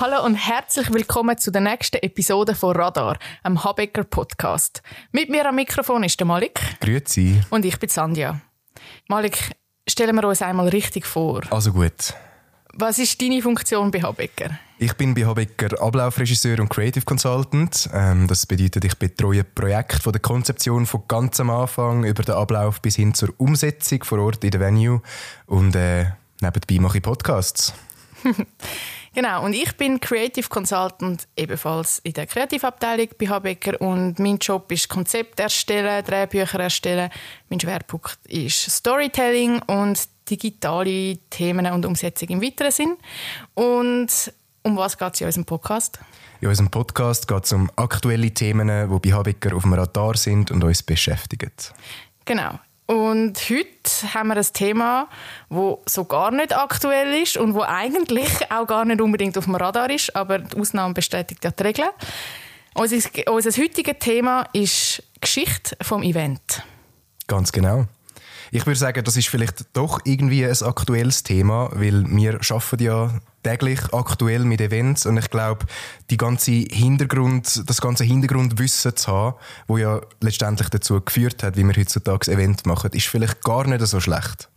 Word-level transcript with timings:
Hallo 0.00 0.24
und 0.24 0.34
herzlich 0.34 0.90
willkommen 0.92 1.36
zu 1.36 1.50
der 1.50 1.60
nächsten 1.60 1.98
Episode 1.98 2.54
von 2.54 2.74
Radar, 2.74 3.18
einem 3.42 3.62
Habecker 3.62 4.04
Podcast. 4.04 4.82
Mit 5.12 5.28
mir 5.28 5.46
am 5.46 5.56
Mikrofon 5.56 6.04
ist 6.04 6.18
der 6.18 6.26
Malik. 6.26 6.58
Grüezi. 6.80 7.42
Und 7.50 7.66
ich 7.66 7.78
bin 7.78 7.90
Sandja. 7.90 8.40
Malik, 9.08 9.50
stellen 9.86 10.16
wir 10.16 10.24
uns 10.26 10.40
einmal 10.40 10.68
richtig 10.68 11.04
vor. 11.04 11.42
Also 11.50 11.72
gut. 11.72 12.14
Was 12.74 12.98
ist 12.98 13.20
deine 13.20 13.42
Funktion 13.42 13.90
bei 13.90 14.02
Habecker? 14.02 14.58
Ich 14.78 14.94
bin 14.94 15.14
bei 15.14 15.26
Habecker 15.26 15.82
Ablaufregisseur 15.82 16.60
und 16.60 16.68
Creative 16.68 17.04
Consultant. 17.04 17.90
Ähm, 17.92 18.26
das 18.28 18.46
bedeutet, 18.46 18.84
ich 18.84 18.94
betreue 18.96 19.44
Projekte 19.44 20.00
von 20.00 20.12
der 20.12 20.20
Konzeption 20.20 20.86
von 20.86 21.02
ganz 21.08 21.40
am 21.40 21.50
Anfang 21.50 22.04
über 22.04 22.22
den 22.22 22.34
Ablauf 22.34 22.80
bis 22.80 22.96
hin 22.96 23.12
zur 23.12 23.34
Umsetzung 23.38 24.04
vor 24.04 24.20
Ort 24.20 24.44
in 24.44 24.52
der 24.52 24.60
Venue. 24.60 25.02
Und 25.46 25.74
äh, 25.74 26.06
nebenbei 26.40 26.78
mache 26.80 26.98
ich 26.98 27.02
Podcasts. 27.02 27.74
Genau, 29.22 29.44
und 29.44 29.52
ich 29.52 29.76
bin 29.76 30.00
Creative 30.00 30.48
Consultant 30.48 31.28
ebenfalls 31.36 31.98
in 32.04 32.14
der 32.14 32.26
Kreativabteilung 32.26 33.08
bei 33.18 33.28
Habecker 33.28 33.78
und 33.78 34.18
mein 34.18 34.38
Job 34.38 34.72
ist 34.72 34.88
Konzept 34.88 35.38
erstellen, 35.38 36.02
Drehbücher 36.02 36.58
erstellen. 36.58 37.10
Mein 37.50 37.60
Schwerpunkt 37.60 38.18
ist 38.28 38.70
Storytelling 38.70 39.60
und 39.66 40.08
digitale 40.30 41.18
Themen 41.28 41.66
und 41.66 41.84
Umsetzung 41.84 42.30
im 42.30 42.40
weiteren 42.40 42.72
Sinn. 42.72 42.96
Und 43.52 44.32
um 44.62 44.78
was 44.78 44.96
geht 44.96 45.12
es 45.12 45.20
in 45.20 45.26
unserem 45.26 45.44
Podcast? 45.44 45.98
In 46.40 46.48
unserem 46.48 46.70
Podcast 46.70 47.28
geht 47.28 47.44
es 47.44 47.52
um 47.52 47.70
aktuelle 47.76 48.30
Themen, 48.30 48.68
die 48.68 49.10
bei 49.10 49.14
Habecker 49.14 49.54
auf 49.54 49.64
dem 49.64 49.74
Radar 49.74 50.16
sind 50.16 50.50
und 50.50 50.64
uns 50.64 50.82
beschäftigen. 50.82 51.52
Genau. 52.24 52.58
Und 52.90 53.38
heute 53.48 54.14
haben 54.14 54.30
wir 54.30 54.36
ein 54.36 54.46
Thema, 54.52 55.08
das 55.48 55.76
so 55.86 56.04
gar 56.06 56.32
nicht 56.32 56.52
aktuell 56.56 57.22
ist 57.22 57.36
und 57.36 57.54
wo 57.54 57.60
eigentlich 57.60 58.50
auch 58.50 58.66
gar 58.66 58.84
nicht 58.84 59.00
unbedingt 59.00 59.38
auf 59.38 59.44
dem 59.44 59.54
Radar 59.54 59.88
ist, 59.90 60.16
aber 60.16 60.40
die 60.40 60.58
Ausnahme 60.58 60.92
bestätigt 60.92 61.44
ja 61.44 61.52
die 61.52 61.62
Regel. 61.62 61.84
Unser, 62.74 62.96
unser 63.28 63.62
heutiges 63.62 63.94
Thema 64.00 64.44
ist 64.52 65.04
Geschichte 65.20 65.76
vom 65.80 66.02
Event. 66.02 66.64
Ganz 67.28 67.52
genau. 67.52 67.86
Ich 68.52 68.66
würde 68.66 68.78
sagen, 68.78 69.04
das 69.04 69.16
ist 69.16 69.28
vielleicht 69.28 69.64
doch 69.74 70.00
irgendwie 70.04 70.44
ein 70.44 70.62
aktuelles 70.62 71.22
Thema, 71.22 71.70
weil 71.72 72.04
wir 72.08 72.40
arbeiten 72.50 72.82
ja 72.82 73.10
täglich 73.42 73.80
aktuell 73.92 74.40
mit 74.40 74.60
Events 74.60 75.06
und 75.06 75.16
ich 75.16 75.30
glaube, 75.30 75.66
die 76.10 76.16
ganze 76.16 76.50
Hintergrund, 76.50 77.62
das 77.68 77.80
ganze 77.80 78.04
Hintergrundwissen 78.04 78.96
zu 78.96 79.12
haben, 79.12 79.36
wo 79.66 79.78
ja 79.78 80.00
letztendlich 80.20 80.68
dazu 80.68 81.00
geführt 81.00 81.42
hat, 81.42 81.56
wie 81.56 81.64
wir 81.64 81.76
heutzutage 81.76 82.30
Event 82.30 82.66
machen, 82.66 82.90
ist 82.92 83.06
vielleicht 83.06 83.42
gar 83.42 83.66
nicht 83.66 83.86
so 83.86 84.00
schlecht. 84.00 84.48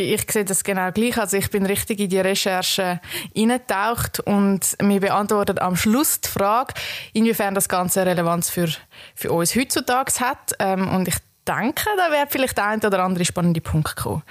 Ich 0.00 0.30
sehe 0.30 0.44
das 0.44 0.62
genau 0.62 0.92
gleich. 0.92 1.18
Also 1.18 1.38
ich 1.38 1.50
bin 1.50 1.66
richtig 1.66 1.98
in 1.98 2.08
die 2.08 2.20
Recherche 2.20 3.00
eingetaucht 3.36 4.20
und 4.20 4.60
mir 4.80 5.00
beantwortet 5.00 5.60
am 5.60 5.74
Schluss 5.74 6.20
die 6.20 6.28
Frage, 6.28 6.74
inwiefern 7.14 7.56
das 7.56 7.68
Ganze 7.68 8.06
Relevanz 8.06 8.48
für, 8.48 8.68
für 9.16 9.32
uns 9.32 9.56
heutzutage 9.56 10.12
hat. 10.20 10.52
Ähm, 10.60 10.88
und 10.88 11.08
ich 11.08 11.16
denke, 11.48 11.84
da 11.96 12.10
wäre 12.10 12.26
vielleicht 12.28 12.56
der 12.56 12.66
ein 12.66 12.80
oder 12.80 13.02
andere 13.02 13.24
spannende 13.24 13.60
Punkt 13.60 13.96
gekommen. 13.96 14.22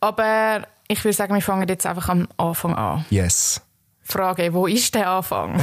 Aber 0.00 0.66
ich 0.88 1.02
würde 1.04 1.16
sagen, 1.16 1.34
wir 1.34 1.42
fangen 1.42 1.68
jetzt 1.68 1.86
einfach 1.86 2.08
am 2.08 2.28
Anfang 2.36 2.74
an. 2.74 3.04
Yes. 3.10 3.60
Frage, 4.06 4.52
wo 4.52 4.66
ist 4.66 4.94
der 4.94 5.08
Anfang? 5.08 5.58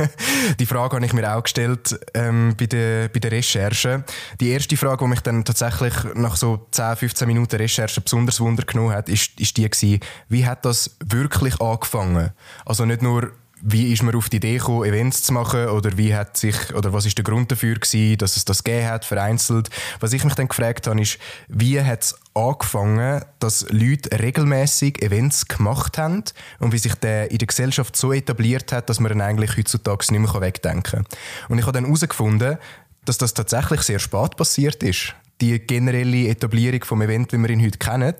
die 0.58 0.66
Frage 0.66 0.96
habe 0.96 1.06
ich 1.06 1.12
mir 1.12 1.36
auch 1.36 1.42
gestellt 1.42 1.98
ähm, 2.14 2.54
bei, 2.58 2.66
der, 2.66 3.08
bei 3.08 3.20
der 3.20 3.30
Recherche. 3.30 4.02
Die 4.40 4.50
erste 4.50 4.76
Frage, 4.76 5.04
die 5.04 5.10
mich 5.10 5.20
dann 5.20 5.44
tatsächlich 5.44 5.94
nach 6.14 6.34
so 6.34 6.66
10, 6.72 6.96
15 6.96 7.28
Minuten 7.28 7.56
Recherche 7.56 8.00
besonders 8.00 8.40
Wunder 8.40 8.64
genommen 8.64 8.92
hat, 8.92 9.08
ist, 9.08 9.38
ist 9.38 9.56
die 9.56 9.70
gewesen, 9.70 10.00
wie 10.28 10.44
hat 10.44 10.64
das 10.64 10.96
wirklich 11.04 11.60
angefangen? 11.60 12.32
Also 12.64 12.84
nicht 12.84 13.02
nur 13.02 13.30
wie 13.62 13.92
ist 13.92 14.02
man 14.02 14.14
auf 14.14 14.28
die 14.28 14.36
Idee 14.36 14.58
gekommen, 14.58 14.84
Events 14.84 15.22
zu 15.22 15.32
machen 15.32 15.68
oder 15.68 15.96
wie 15.96 16.14
hat 16.14 16.36
sich 16.36 16.74
oder 16.74 16.92
was 16.92 17.06
ist 17.06 17.16
der 17.16 17.24
Grund 17.24 17.50
dafür 17.50 17.74
gewesen, 17.74 18.18
dass 18.18 18.36
es 18.36 18.44
das 18.44 18.62
gegeben 18.62 18.88
hat, 18.88 19.04
vereinzelt. 19.04 19.70
Was 20.00 20.12
ich 20.12 20.24
mich 20.24 20.34
dann 20.34 20.48
gefragt 20.48 20.86
habe, 20.86 21.00
ist, 21.00 21.18
wie 21.48 21.80
hat 21.80 22.02
es 22.02 22.18
angefangen, 22.34 23.24
dass 23.38 23.66
Leute 23.70 24.18
regelmäßig 24.18 25.02
Events 25.02 25.48
gemacht 25.48 25.96
haben 25.96 26.24
und 26.58 26.72
wie 26.72 26.78
sich 26.78 26.94
der 26.96 27.30
in 27.30 27.38
der 27.38 27.46
Gesellschaft 27.46 27.96
so 27.96 28.12
etabliert 28.12 28.72
hat, 28.72 28.90
dass 28.90 29.00
man 29.00 29.12
ihn 29.12 29.22
eigentlich 29.22 29.56
heutzutage 29.56 30.12
nicht 30.12 30.32
mehr 30.32 30.40
wegdenken 30.40 30.82
kann. 30.82 31.06
Und 31.48 31.58
ich 31.58 31.64
habe 31.64 31.72
dann 31.72 31.86
herausgefunden, 31.86 32.58
dass 33.06 33.16
das 33.16 33.32
tatsächlich 33.32 33.82
sehr 33.82 33.98
spät 33.98 34.36
passiert 34.36 34.82
ist. 34.82 35.14
Die 35.40 35.58
generelle 35.58 36.28
Etablierung 36.28 36.84
vom 36.84 37.02
Event, 37.02 37.32
wie 37.32 37.38
wir 37.38 37.50
ihn 37.50 37.64
heute 37.64 37.78
kennen. 37.78 38.14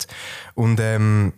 Und 0.54 0.80
ähm, 0.80 1.32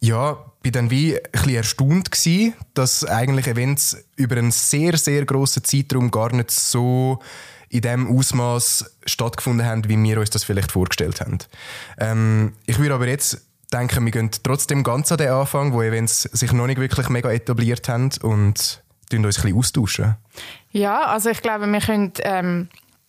ja, 0.00 0.38
bin 0.62 0.72
dann 0.72 0.90
wie 0.90 1.16
ein 1.16 1.22
bisschen 1.30 1.54
erstaunt 1.54 2.10
gewesen, 2.10 2.54
dass 2.74 3.04
eigentlich 3.04 3.46
Events 3.46 3.96
über 4.16 4.36
einen 4.36 4.50
sehr, 4.50 4.96
sehr 4.96 5.24
grossen 5.24 5.64
Zeitraum 5.64 6.10
gar 6.10 6.32
nicht 6.32 6.50
so 6.50 7.20
in 7.68 7.82
dem 7.82 8.16
Ausmaß 8.16 8.96
stattgefunden 9.06 9.66
haben, 9.66 9.88
wie 9.88 10.02
wir 10.02 10.18
uns 10.18 10.30
das 10.30 10.44
vielleicht 10.44 10.72
vorgestellt 10.72 11.20
haben. 11.20 11.38
Ähm, 11.98 12.54
ich 12.66 12.78
würde 12.78 12.94
aber 12.94 13.06
jetzt 13.06 13.42
denken, 13.72 14.04
wir 14.04 14.12
gehen 14.12 14.30
trotzdem 14.42 14.82
ganz 14.82 15.12
an 15.12 15.18
den 15.18 15.30
Anfang, 15.30 15.72
wo 15.72 15.82
Events 15.82 16.22
sich 16.22 16.52
noch 16.52 16.66
nicht 16.66 16.80
wirklich 16.80 17.08
mega 17.10 17.30
etabliert 17.30 17.88
haben 17.88 18.10
und 18.22 18.82
uns 19.12 19.12
ein 19.12 19.22
bisschen 19.22 19.56
austauschen. 19.56 20.16
Ja, 20.70 21.06
also 21.06 21.30
ich 21.30 21.42
glaube, 21.42 21.66
wir 21.66 21.80
können 21.80 22.12
ähm, 22.22 22.68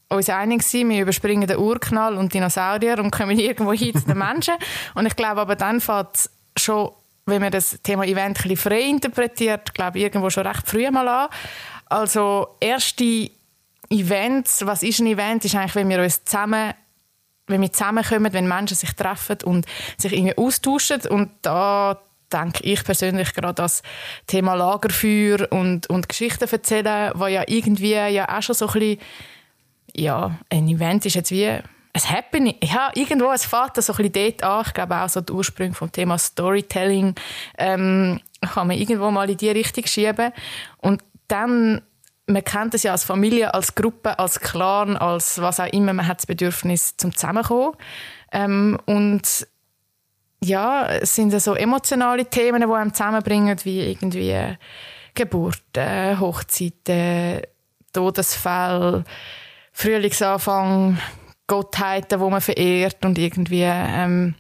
uns 0.09 0.29
einig 0.29 0.63
sein, 0.63 0.89
wir 0.89 1.01
überspringen 1.01 1.47
den 1.47 1.57
Urknall 1.57 2.17
und 2.17 2.33
Dinosaurier 2.33 2.99
und 2.99 3.11
kommen 3.11 3.39
irgendwo 3.39 3.73
hin 3.73 3.95
zu 3.95 4.05
den 4.05 4.17
Menschen. 4.17 4.55
Und 4.95 5.05
ich 5.05 5.15
glaube 5.15 5.41
aber 5.41 5.55
dann 5.55 5.79
fängt 5.79 6.29
schon 6.57 6.91
wenn 7.29 7.41
man 7.41 7.51
das 7.51 7.79
Thema 7.83 8.05
Event 8.05 8.43
ein 8.45 8.57
frei 8.57 8.81
interpretiert, 8.81 9.73
glaube 9.73 9.97
ich, 9.97 10.05
irgendwo 10.05 10.29
schon 10.29 10.47
recht 10.47 10.67
früh 10.67 10.89
mal 10.91 11.07
an. 11.07 11.29
Also 11.85 12.55
erste 12.59 13.29
Events, 13.89 14.65
was 14.65 14.83
ist 14.83 14.99
ein 14.99 15.07
Event, 15.07 15.45
ist 15.45 15.55
eigentlich, 15.55 15.75
wenn 15.75 15.89
wir 15.89 16.01
uns 16.01 16.23
zusammen 16.23 16.73
wenn 17.49 17.61
wir 17.61 17.73
zusammenkommen, 17.73 18.31
wenn 18.31 18.47
Menschen 18.47 18.77
sich 18.77 18.93
treffen 18.93 19.37
und 19.43 19.65
sich 19.97 20.13
irgendwie 20.13 20.37
austauschen 20.37 21.01
und 21.09 21.31
da 21.41 21.99
denke 22.31 22.63
ich 22.63 22.83
persönlich 22.83 23.33
gerade 23.33 23.55
das 23.55 23.81
Thema 24.27 24.53
Lagerfeuer 24.53 25.51
und, 25.51 25.89
und 25.89 26.07
Geschichten 26.07 26.47
erzählen, 26.47 27.11
was 27.15 27.31
ja 27.31 27.43
irgendwie 27.47 27.93
ja 27.93 28.37
auch 28.37 28.41
schon 28.43 28.55
so 28.55 28.67
ein 28.67 28.73
bisschen, 28.73 28.99
ja, 29.95 30.37
ein 30.49 30.67
Event 30.67 31.05
ist 31.07 31.15
jetzt 31.15 31.31
wie 31.31 31.59
ein 31.93 32.09
Happening. 32.09 32.55
Ja, 32.63 32.91
irgendwo, 32.93 33.31
es 33.31 33.45
fängt 33.45 33.81
so 33.81 33.93
ein 33.93 33.97
bisschen 33.97 34.13
dort 34.13 34.43
an. 34.43 34.63
Ich 34.65 34.73
glaube 34.73 34.97
auch 34.97 35.09
so 35.09 35.21
der 35.21 35.35
Ursprung 35.35 35.73
vom 35.73 35.91
Thema 35.91 36.17
Storytelling 36.17 37.15
ähm, 37.57 38.19
kann 38.41 38.67
man 38.67 38.77
irgendwo 38.77 39.09
mal 39.11 39.29
in 39.29 39.37
die 39.37 39.49
Richtung 39.49 39.85
schieben. 39.85 40.31
Und 40.77 41.03
dann, 41.27 41.81
man 42.27 42.43
kennt 42.43 42.73
es 42.73 42.83
ja 42.83 42.91
als 42.91 43.03
Familie, 43.03 43.53
als 43.53 43.75
Gruppe, 43.75 44.19
als 44.19 44.39
Clan, 44.39 44.97
als 44.97 45.41
was 45.41 45.59
auch 45.59 45.71
immer, 45.71 45.93
man 45.93 46.07
hat 46.07 46.19
das 46.19 46.25
Bedürfnis 46.27 46.95
zum 46.97 47.15
Zusammenkommen. 47.15 47.75
Ähm, 48.31 48.77
und 48.85 49.47
ja, 50.41 50.87
es 50.87 51.15
sind 51.15 51.37
so 51.41 51.53
emotionale 51.53 52.25
Themen, 52.25 52.61
die 52.61 52.73
einem 52.73 52.93
zusammenbringen, 52.93 53.57
wie 53.63 53.81
irgendwie 53.81 54.55
Geburten, 55.15 56.19
Hochzeiten, 56.19 57.41
Todesfälle, 57.91 59.03
Frühlingsanfang, 59.73 60.97
Gottheiten, 61.49 62.19
die 62.19 62.29
man 62.29 62.39
verehrt 62.39 63.03
und 63.03 63.17
irgendwie, 63.17 63.63
ähm, 63.63 64.35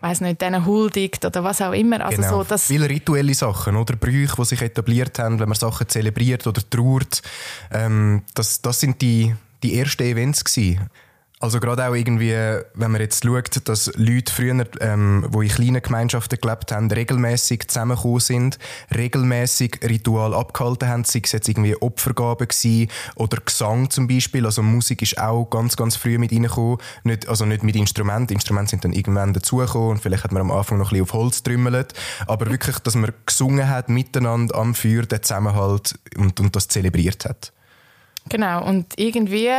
weiß 0.00 0.20
nicht, 0.20 0.40
denen 0.40 0.64
huldigt 0.64 1.24
oder 1.24 1.42
was 1.42 1.60
auch 1.62 1.72
immer. 1.72 2.04
Also 2.04 2.22
genau. 2.22 2.38
so, 2.38 2.44
dass 2.44 2.66
Viele 2.66 2.88
rituelle 2.88 3.34
Sachen 3.34 3.74
oder 3.76 3.96
Brüche, 3.96 4.36
die 4.36 4.44
sich 4.44 4.62
etabliert 4.62 5.18
haben, 5.18 5.40
wenn 5.40 5.48
man 5.48 5.58
Sachen 5.58 5.88
zelebriert 5.88 6.46
oder 6.46 6.62
trauert. 6.68 7.22
Ähm, 7.72 8.22
das, 8.34 8.60
das 8.60 8.78
sind 8.78 9.00
die, 9.02 9.34
die 9.62 9.78
ersten 9.78 10.04
Events 10.04 10.44
gewesen. 10.44 10.88
Also 11.38 11.60
gerade 11.60 11.86
auch 11.86 11.94
irgendwie, 11.94 12.32
wenn 12.72 12.90
man 12.90 12.98
jetzt 13.02 13.22
schaut, 13.22 13.68
dass 13.68 13.92
Leute 13.96 14.32
früher, 14.32 14.66
ähm, 14.80 15.26
wo 15.28 15.42
in 15.42 15.50
kleinen 15.50 15.82
Gemeinschaften 15.82 16.38
gelebt 16.40 16.72
haben, 16.72 16.90
regelmäßig 16.90 17.68
zusammengekommen 17.68 18.20
sind, 18.20 18.58
regelmäßig 18.94 19.80
Ritual 19.86 20.32
abgehalten 20.32 20.88
haben, 20.88 21.04
sei 21.04 21.20
es 21.22 21.32
jetzt 21.32 21.46
irgendwie 21.46 21.76
Opfergaben 21.76 22.48
gewesen 22.48 22.90
oder 23.16 23.36
Gesang 23.44 23.90
zum 23.90 24.08
Beispiel. 24.08 24.46
Also 24.46 24.62
Musik 24.62 25.02
ist 25.02 25.18
auch 25.18 25.44
ganz, 25.44 25.76
ganz 25.76 25.96
früh 25.96 26.16
mit 26.16 26.32
reingekommen. 26.32 26.78
Nicht, 27.04 27.28
also 27.28 27.44
nicht 27.44 27.62
mit 27.62 27.76
Instrumenten. 27.76 28.32
Instrumente 28.32 28.70
sind 28.70 28.84
dann 28.84 28.94
irgendwann 28.94 29.34
dazugekommen 29.34 29.90
und 29.90 29.98
vielleicht 29.98 30.24
hat 30.24 30.32
man 30.32 30.40
am 30.40 30.50
Anfang 30.50 30.78
noch 30.78 30.86
ein 30.86 30.98
bisschen 31.00 31.02
auf 31.02 31.12
Holz 31.12 31.42
trümmelt. 31.42 31.92
Aber 32.26 32.50
wirklich, 32.50 32.78
dass 32.78 32.94
man 32.94 33.12
gesungen 33.26 33.68
hat 33.68 33.90
miteinander 33.90 34.54
am 34.54 34.74
Feuer, 34.74 35.02
den 35.02 35.22
Zusammenhalt 35.22 35.98
und, 36.16 36.40
und 36.40 36.56
das 36.56 36.68
zelebriert 36.68 37.26
hat. 37.26 37.52
Genau. 38.30 38.66
Und 38.66 38.86
irgendwie 38.96 39.50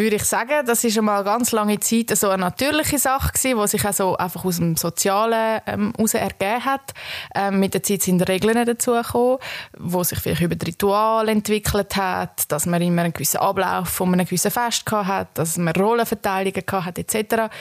würde 0.00 0.16
ich 0.16 0.24
sagen, 0.24 0.66
das 0.66 0.82
ist 0.82 0.98
einmal 0.98 1.22
ganz 1.24 1.52
lange 1.52 1.78
Zeit 1.78 2.10
so 2.16 2.28
eine 2.28 2.42
natürliche 2.42 2.98
Sache 2.98 3.32
gewesen, 3.32 3.60
die 3.60 3.68
sich 3.68 3.84
also 3.84 4.16
einfach 4.16 4.44
aus 4.44 4.56
dem 4.56 4.76
Sozialen 4.76 5.60
ähm, 5.66 5.92
heraus 5.96 6.14
ergeben 6.14 6.64
hat. 6.64 6.92
Ähm, 7.34 7.60
mit 7.60 7.74
der 7.74 7.82
Zeit 7.82 8.02
sind 8.02 8.20
Regeln 8.28 8.66
dazugekommen, 8.66 9.38
wo 9.78 10.02
sich 10.02 10.18
vielleicht 10.18 10.42
über 10.42 10.56
Ritual 10.66 11.28
entwickelt 11.28 11.96
hat, 11.96 12.50
dass 12.50 12.66
man 12.66 12.82
immer 12.82 13.02
einen 13.02 13.12
gewissen 13.12 13.38
Ablauf 13.38 13.88
von 13.88 14.12
einem 14.12 14.26
gewissen 14.26 14.50
Fest 14.50 14.90
hat, 14.90 15.28
dass 15.34 15.56
man 15.56 15.74
Rollenverteilungen 15.74 16.64
hat 16.70 16.98
etc. 16.98 17.52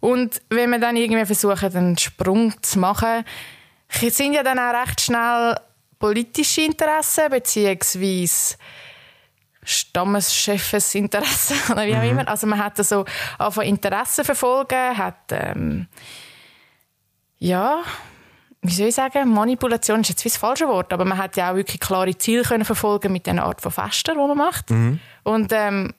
Und 0.00 0.40
wenn 0.48 0.70
man 0.70 0.80
dann 0.80 0.96
irgendwie 0.96 1.26
versucht, 1.26 1.62
einen 1.62 1.98
Sprung 1.98 2.54
zu 2.62 2.78
machen, 2.78 3.24
sind 3.88 4.32
ja 4.34 4.42
dann 4.42 4.58
auch 4.58 4.82
recht 4.82 5.00
schnell 5.00 5.56
politische 5.98 6.62
Interessen 6.62 7.30
beziehungsweise 7.30 8.56
Stammeschefes 9.62 10.94
Interesse 10.94 11.54
oder 11.72 11.86
wie 11.86 11.94
auch 11.94 12.02
mhm. 12.02 12.10
immer. 12.10 12.28
Also 12.28 12.46
man 12.46 12.58
hat 12.58 12.76
so 12.78 13.04
einfach 13.38 13.62
Interessen 13.62 14.24
verfolgen, 14.24 14.96
hat 14.96 15.30
ähm, 15.30 15.86
ja, 17.38 17.82
wie 18.62 18.72
soll 18.72 18.88
ich 18.88 18.94
sagen, 18.94 19.28
Manipulation 19.28 20.00
ist 20.00 20.10
jetzt 20.10 20.24
das 20.24 20.36
falsche 20.36 20.68
Wort, 20.68 20.92
aber 20.92 21.04
man 21.04 21.18
hat 21.18 21.36
ja 21.36 21.50
auch 21.50 21.56
wirklich 21.56 21.80
klare 21.80 22.16
Ziele 22.16 22.42
können 22.42 22.64
verfolgen 22.64 23.12
mit 23.12 23.26
der 23.26 23.42
Art 23.42 23.60
von 23.60 23.72
Festen, 23.72 24.12
die 24.12 24.18
man 24.18 24.36
macht. 24.36 24.70
Mhm. 24.70 25.00
Und 25.24 25.52
ähm, 25.52 25.92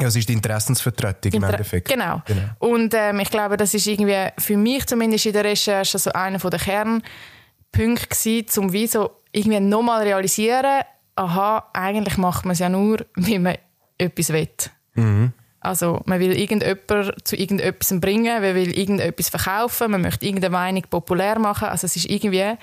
ja, 0.00 0.06
es 0.06 0.16
ist 0.16 0.28
die 0.28 0.32
Interessensvertretung 0.32 1.32
Inter 1.32 1.48
im 1.48 1.54
Endeffekt. 1.54 1.88
Genau. 1.88 2.22
genau. 2.24 2.48
Und 2.60 2.94
ähm, 2.94 3.18
ich 3.20 3.30
glaube, 3.30 3.56
das 3.56 3.74
ist 3.74 3.86
irgendwie 3.86 4.28
für 4.38 4.56
mich 4.56 4.86
zumindest 4.86 5.26
in 5.26 5.32
der 5.32 5.44
Recherche 5.44 5.98
so 5.98 6.12
einer 6.12 6.38
der 6.38 6.58
Kernpunkte 6.58 8.06
gewesen, 8.06 8.60
um 8.60 8.72
wie 8.72 8.86
so 8.86 9.10
irgendwie 9.32 9.60
nochmal 9.60 10.04
realisieren, 10.04 10.82
aha, 11.18 11.68
eigentlich 11.72 12.16
macht 12.16 12.44
man 12.44 12.52
es 12.52 12.58
ja 12.58 12.68
nur, 12.68 12.98
weil 13.14 13.38
man 13.38 13.56
etwas 13.98 14.30
will. 14.30 14.48
Mhm. 14.94 15.32
Also 15.60 16.00
man 16.04 16.20
will 16.20 16.38
irgendjemanden 16.38 17.12
zu 17.24 17.36
irgendetwas 17.36 18.00
bringen, 18.00 18.42
man 18.42 18.54
will 18.54 18.76
irgendetwas 18.76 19.28
verkaufen, 19.28 19.90
man 19.90 20.02
möchte 20.02 20.24
irgendeine 20.24 20.52
Meinung 20.52 20.84
populär 20.88 21.38
machen. 21.38 21.68
Also 21.68 21.86
es 21.86 21.96
ist 21.96 22.08
irgendwie, 22.08 22.56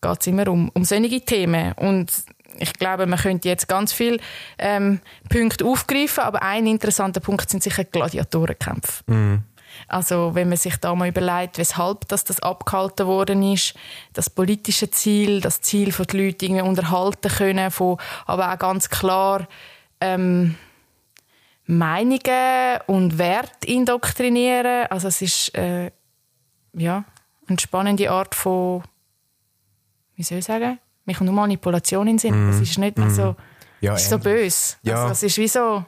geht 0.00 0.20
es 0.20 0.26
immer 0.26 0.48
um, 0.48 0.70
um 0.70 0.84
solche 0.84 1.20
Themen. 1.20 1.72
Und 1.74 2.10
ich 2.58 2.72
glaube, 2.72 3.06
man 3.06 3.18
könnte 3.18 3.48
jetzt 3.48 3.68
ganz 3.68 3.92
viele 3.92 4.18
ähm, 4.58 5.00
Punkte 5.28 5.66
aufgreifen, 5.66 6.24
aber 6.24 6.42
ein 6.42 6.66
interessanter 6.66 7.20
Punkt 7.20 7.50
sind 7.50 7.62
sicher 7.62 7.84
Gladiatorenkämpfe. 7.84 9.02
Mhm. 9.06 9.42
Also 9.88 10.34
wenn 10.34 10.48
man 10.48 10.58
sich 10.58 10.76
da 10.76 10.94
mal 10.94 11.08
überlegt, 11.08 11.58
weshalb 11.58 12.08
das, 12.08 12.24
das 12.24 12.40
abgehalten 12.40 13.06
worden 13.06 13.42
ist, 13.42 13.74
das 14.12 14.30
politische 14.30 14.90
Ziel, 14.90 15.40
das 15.40 15.60
Ziel 15.60 15.92
von 15.92 16.06
den 16.06 16.26
Leuten 16.26 16.44
irgendwie 16.44 16.62
unterhalten 16.62 17.30
können, 17.30 17.70
von, 17.70 17.98
aber 18.26 18.52
auch 18.52 18.58
ganz 18.58 18.88
klar 18.88 19.46
ähm, 20.00 20.56
Meinungen 21.66 22.80
und 22.86 23.18
Werte 23.18 23.66
indoktrinieren. 23.66 24.86
Also 24.90 25.08
es 25.08 25.22
ist 25.22 25.54
äh, 25.54 25.90
ja 26.74 27.04
eine 27.46 27.58
spannende 27.58 28.10
Art 28.10 28.34
von, 28.34 28.82
wie 30.16 30.22
soll 30.22 30.38
ich 30.38 30.44
sagen, 30.44 30.78
mich 31.04 31.20
nur 31.20 31.34
Manipulation 31.34 32.06
in 32.08 32.18
Sinn. 32.18 32.48
Mm. 32.48 32.50
Es 32.50 32.60
ist 32.60 32.78
nicht, 32.78 32.98
also, 32.98 33.36
ja, 33.80 33.94
ist 33.94 34.08
so 34.08 34.18
böse. 34.18 34.76
Ja. 34.82 35.02
Also, 35.02 35.12
es 35.12 35.22
ist 35.22 35.38
wie 35.38 35.48
so 35.48 35.84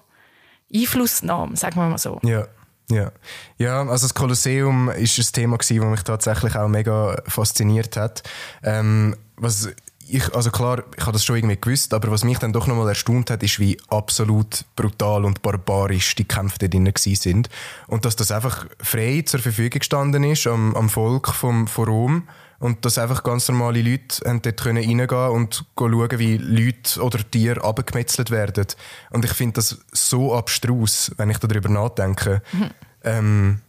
Einflussnahme, 0.73 1.57
sagen 1.57 1.77
wir 1.77 1.89
mal 1.89 1.99
so. 1.99 2.21
Ja. 2.23 2.47
Ja. 2.89 3.11
ja, 3.59 3.81
also 3.81 4.07
das 4.07 4.15
Kolosseum 4.15 4.91
ist 4.91 5.19
ein 5.19 5.33
Thema 5.33 5.59
gewesen, 5.59 5.81
das 5.81 5.91
mich 5.91 6.03
tatsächlich 6.03 6.55
auch 6.55 6.69
mega 6.69 7.21
fasziniert 7.27 7.97
hat. 7.97 8.23
Ähm, 8.63 9.17
was 9.37 9.71
ich, 10.09 10.35
also 10.35 10.51
klar, 10.51 10.85
ich 10.97 11.03
habe 11.03 11.13
das 11.13 11.25
schon 11.25 11.37
irgendwie 11.37 11.59
gewusst, 11.61 11.93
aber 11.93 12.11
was 12.11 12.25
mich 12.25 12.39
dann 12.39 12.53
doch 12.53 12.67
nochmal 12.67 12.89
erstaunt 12.89 13.31
hat, 13.31 13.43
ist, 13.43 13.59
wie 13.59 13.77
absolut 13.89 14.65
brutal 14.77 15.25
und 15.25 15.43
barbarisch 15.43 16.15
die 16.15 16.25
Kämpfe 16.25 16.59
da 16.59 16.69
drinnen 16.69 16.93
sind. 16.97 17.49
Und 17.89 18.05
dass 18.05 18.17
das 18.17 18.31
einfach 18.31 18.67
frei 18.81 19.25
zur 19.27 19.41
Verfügung 19.41 19.81
gestanden 19.81 20.25
ist 20.25 20.47
am, 20.47 20.75
am 20.77 20.89
Volk 20.89 21.29
vom, 21.29 21.67
von 21.67 21.89
Rom. 21.89 22.29
Und 22.59 22.85
dass 22.85 22.99
einfach 22.99 23.23
ganz 23.23 23.49
normale 23.49 23.83
Leute 23.83 24.23
dort 24.43 24.67
reingehen 24.67 25.07
können 25.07 25.31
und 25.31 25.65
schauen, 25.79 26.19
wie 26.19 26.39
Leute 26.39 27.03
oder 27.03 27.19
Tiere 27.31 27.63
abgemetzelt 27.63 28.31
werden. 28.31 28.67
Und 29.11 29.25
ich 29.25 29.33
finde 29.33 29.55
das 29.55 29.79
so 29.93 30.35
abstrus, 30.35 31.13
wenn 31.19 31.31
ich 31.31 31.39
darüber 31.39 31.69
nachdenke. 31.69 32.43
Mhm. 32.53 32.71
Ähm, 33.05 33.61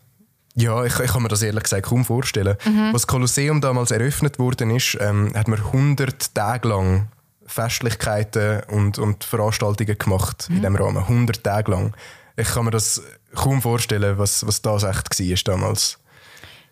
ja, 0.56 0.84
ich, 0.86 1.00
ich 1.00 1.12
kann 1.12 1.22
mir 1.22 1.28
das 1.28 1.44
ehrlich 1.44 1.64
gesagt 1.64 1.86
kaum 1.86 2.04
vorstellen. 2.04 2.58
Mhm. 2.66 2.86
Als 2.86 2.94
das 2.94 3.08
Kolosseum 3.08 3.62
damals 3.62 3.92
eröffnet 3.92 4.40
worden 4.40 4.72
ist, 4.72 4.98
ähm, 5.00 5.32
hat 5.36 5.48
man 5.48 5.60
100 5.60 6.34
Tage 6.34 6.68
lang 6.70 7.10
Festlichkeiten 7.46 8.64
und, 8.70 8.98
und 8.98 9.24
Veranstaltungen 9.24 9.98
gemacht 9.98 10.48
mhm. 10.50 10.56
in 10.56 10.62
diesem 10.62 10.76
Rahmen. 10.76 10.98
100 10.98 11.44
Tage 11.44 11.72
lang. 11.72 11.96
Ich 12.36 12.50
kann 12.50 12.66
mir 12.66 12.72
das 12.72 13.02
kaum 13.36 13.62
vorstellen, 13.62 14.18
was, 14.18 14.46
was 14.46 14.62
das 14.62 14.84
echt 14.84 15.20
war 15.20 15.54
damals. 15.54 16.00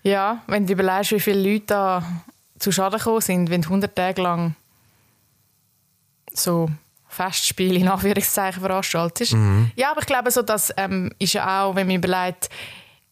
Ja, 0.06 0.44
wenn 0.46 0.68
du 0.68 0.74
überlegst, 0.74 1.12
wie 1.13 1.19
viele 1.19 1.52
Leute 1.52 1.66
da 1.66 2.04
zu 2.60 2.72
Schaden 2.72 3.00
gekommen 3.00 3.22
sind, 3.22 3.50
wenn 3.50 3.63
100 3.63 3.96
Tage 3.96 4.22
lang 4.22 4.56
so 6.31 6.69
Festspiele 7.07 7.80
in 7.80 7.88
Anführungszeichen 7.88 8.62
veranstaltet 8.62 9.31
mhm. 9.34 9.72
Ja, 9.75 9.92
aber 9.92 10.02
ich 10.02 10.06
glaube, 10.06 10.30
so, 10.30 10.44
das 10.44 10.72
ähm, 10.78 11.12
ist 11.18 11.34
ja 11.34 11.63
auch, 11.63 11.75
wenn 11.75 11.88
man 11.88 11.96
überlegt, 11.96 12.50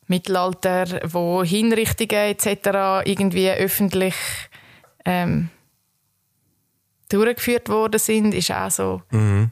Mittelalter, 0.07 1.00
wo 1.06 1.44
Hinrichtungen 1.44 2.12
etc. 2.12 3.06
irgendwie 3.06 3.50
öffentlich 3.50 4.16
ähm, 5.06 5.50
durchgeführt 7.10 7.69
worden 7.69 8.00
sind, 8.00 8.34
ist 8.36 8.51
auch 8.51 8.69
so. 8.69 9.01
Mhm. 9.10 9.50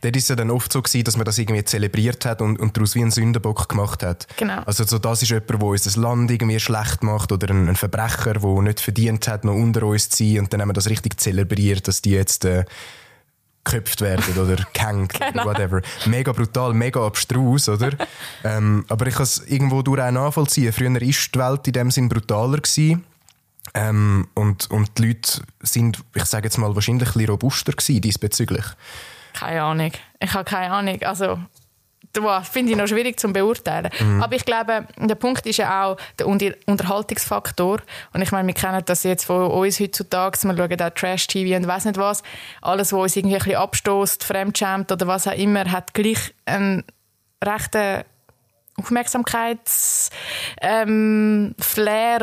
Dort 0.00 0.14
war 0.14 0.18
es 0.18 0.28
ja 0.28 0.36
dann 0.36 0.50
oft 0.50 0.72
so, 0.72 0.82
gewesen, 0.82 1.04
dass 1.04 1.16
man 1.16 1.24
das 1.24 1.38
irgendwie 1.38 1.64
zelebriert 1.64 2.24
hat 2.24 2.42
und, 2.42 2.58
und 2.58 2.76
daraus 2.76 2.94
wie 2.94 3.02
einen 3.02 3.10
Sündenbock 3.10 3.68
gemacht 3.68 4.02
hat. 4.02 4.26
Genau. 4.36 4.62
Also 4.64 4.84
so, 4.84 4.98
das 4.98 5.22
ist 5.22 5.30
jemand, 5.30 5.50
der 5.50 5.62
unser 5.62 6.00
Land 6.00 6.30
irgendwie 6.30 6.60
schlecht 6.60 7.02
macht 7.02 7.32
oder 7.32 7.50
ein, 7.50 7.68
ein 7.68 7.76
Verbrecher, 7.76 8.34
der 8.34 8.62
nicht 8.62 8.80
verdient 8.80 9.28
hat, 9.28 9.44
noch 9.44 9.54
unter 9.54 9.84
uns 9.84 10.08
zu 10.08 10.24
sein 10.24 10.40
und 10.40 10.52
dann 10.52 10.60
haben 10.60 10.68
wir 10.68 10.74
das 10.74 10.88
richtig 10.88 11.20
zelebriert, 11.20 11.88
dass 11.88 12.02
die 12.02 12.10
jetzt 12.10 12.44
äh, 12.44 12.64
geköpft 13.64 14.00
werden 14.00 14.36
oder 14.38 14.56
gehängt 14.72 15.12
genau. 15.14 15.30
oder 15.30 15.44
whatever. 15.44 15.82
Mega 16.06 16.32
brutal, 16.32 16.74
mega 16.74 17.04
abstrus, 17.06 17.68
oder? 17.68 17.92
ähm, 18.44 18.84
aber 18.88 19.06
ich 19.06 19.14
kann 19.14 19.24
es 19.24 19.44
irgendwo 19.46 19.82
durch 19.82 20.00
auch 20.00 20.10
nachvollziehen. 20.10 20.72
Früher 20.72 20.92
war 20.92 21.00
die 21.00 21.38
Welt 21.38 21.66
in 21.66 21.72
dem 21.72 21.90
Sinn 21.90 22.08
brutaler 22.08 22.58
gewesen. 22.58 23.04
Ähm, 23.74 24.28
und, 24.34 24.70
und 24.70 24.98
die 24.98 25.06
Leute 25.06 25.42
sind, 25.60 26.02
ich 26.14 26.24
sage 26.24 26.46
jetzt 26.46 26.58
mal, 26.58 26.74
wahrscheinlich 26.74 27.10
ein 27.10 27.12
bisschen 27.12 27.30
robuster 27.30 27.72
gewesen 27.72 28.00
diesbezüglich. 28.00 28.64
Keine 29.32 29.62
Ahnung. 29.62 29.92
Ich 30.20 30.34
habe 30.34 30.44
keine 30.44 30.72
Ahnung. 30.72 31.02
Also, 31.02 31.38
das 32.12 32.48
finde 32.48 32.72
ich 32.72 32.78
noch 32.78 32.86
schwierig 32.86 33.18
zu 33.18 33.32
beurteilen. 33.32 33.88
Mhm. 33.98 34.22
Aber 34.22 34.36
ich 34.36 34.44
glaube, 34.44 34.86
der 34.98 35.14
Punkt 35.14 35.46
ist 35.46 35.56
ja 35.56 35.84
auch 35.84 35.96
der 36.18 36.26
Unterhaltungsfaktor. 36.26 37.80
Und 38.12 38.22
ich 38.22 38.32
meine, 38.32 38.46
wir 38.46 38.54
kennen 38.54 38.82
das 38.84 39.02
jetzt 39.02 39.24
von 39.24 39.50
uns 39.50 39.80
heutzutage. 39.80 40.38
Wir 40.42 40.56
schauen 40.56 40.80
auch 40.80 40.90
Trash-TV 40.90 41.56
und 41.56 41.66
weiß 41.66 41.86
nicht 41.86 41.96
was. 41.96 42.22
Alles, 42.60 42.92
was 42.92 43.00
uns 43.00 43.16
irgendwie 43.16 43.36
ein 43.36 43.42
bisschen 43.42 43.56
abstößt, 43.56 44.24
fremdschämt 44.24 44.92
oder 44.92 45.06
was 45.06 45.26
auch 45.26 45.32
immer, 45.32 45.70
hat 45.70 45.94
gleich 45.94 46.34
einen 46.44 46.84
rechten 47.42 48.04
Aufmerksamkeitsflair 48.78 50.10
ähm, 50.60 51.54